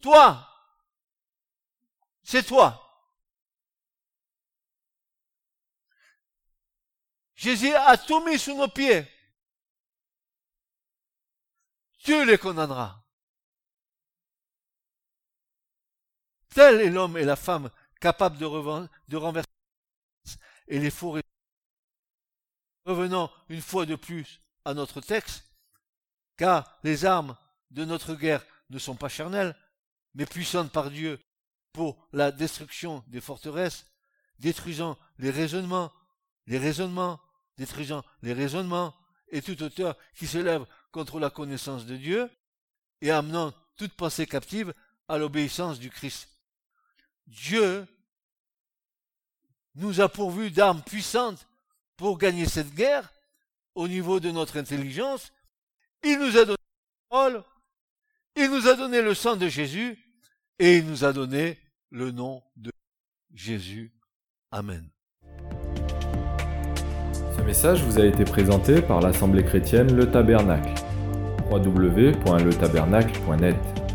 Toi, 0.00 0.48
c'est 2.22 2.44
toi. 2.46 2.82
Jésus 7.34 7.74
a 7.74 7.98
tout 7.98 8.24
mis 8.24 8.38
sous 8.38 8.56
nos 8.56 8.68
pieds. 8.68 9.06
Dieu 12.04 12.24
les 12.24 12.38
condamnera. 12.38 13.05
Tel 16.56 16.80
est 16.80 16.88
l'homme 16.88 17.18
et 17.18 17.24
la 17.24 17.36
femme 17.36 17.68
capables 18.00 18.38
de, 18.38 18.46
de 19.08 19.16
renverser 19.18 19.46
et 20.68 20.78
les 20.78 20.88
faux 20.88 21.18
Revenons 22.86 23.30
une 23.50 23.60
fois 23.60 23.84
de 23.84 23.94
plus 23.94 24.40
à 24.64 24.72
notre 24.72 25.02
texte, 25.02 25.44
car 26.38 26.78
les 26.82 27.04
armes 27.04 27.36
de 27.72 27.84
notre 27.84 28.14
guerre 28.14 28.42
ne 28.70 28.78
sont 28.78 28.96
pas 28.96 29.10
charnelles, 29.10 29.54
mais 30.14 30.24
puissantes 30.24 30.72
par 30.72 30.90
Dieu 30.90 31.20
pour 31.74 32.08
la 32.14 32.32
destruction 32.32 33.04
des 33.08 33.20
forteresses, 33.20 33.84
détruisant 34.38 34.96
les 35.18 35.30
raisonnements, 35.30 35.92
les 36.46 36.56
raisonnements 36.56 37.20
détruisant 37.58 38.02
les 38.22 38.32
raisonnements 38.32 38.94
et 39.28 39.42
toute 39.42 39.60
hauteur 39.60 39.94
qui 40.14 40.26
se 40.26 40.38
lève 40.38 40.64
contre 40.90 41.20
la 41.20 41.28
connaissance 41.28 41.84
de 41.84 41.96
Dieu, 41.96 42.30
et 43.02 43.10
amenant 43.10 43.52
toute 43.76 43.92
pensée 43.92 44.26
captive 44.26 44.72
à 45.06 45.18
l'obéissance 45.18 45.78
du 45.78 45.90
Christ. 45.90 46.30
Dieu 47.26 47.86
nous 49.74 50.00
a 50.00 50.08
pourvu 50.08 50.50
d'armes 50.50 50.82
puissantes 50.82 51.46
pour 51.96 52.18
gagner 52.18 52.46
cette 52.46 52.74
guerre 52.74 53.12
au 53.74 53.88
niveau 53.88 54.20
de 54.20 54.30
notre 54.30 54.58
intelligence. 54.58 55.32
Il 56.02 56.18
nous 56.18 56.36
a 56.36 56.44
donné 56.44 56.58
la 57.10 57.16
parole, 57.16 57.44
il 58.36 58.50
nous 58.50 58.68
a 58.68 58.74
donné 58.74 59.02
le 59.02 59.14
sang 59.14 59.36
de 59.36 59.48
Jésus, 59.48 59.98
et 60.58 60.78
il 60.78 60.86
nous 60.86 61.04
a 61.04 61.12
donné 61.12 61.58
le 61.90 62.10
nom 62.10 62.42
de 62.56 62.72
Jésus. 63.34 63.92
Amen 64.50 64.88
message 67.46 67.82
vous 67.84 68.00
a 68.00 68.04
été 68.04 68.24
présenté 68.24 68.82
par 68.82 69.00
l'Assemblée 69.00 69.44
chrétienne 69.44 69.94
Le 69.94 70.10
Tabernacle. 70.10 70.74
www.letabernacle.net 71.48 73.85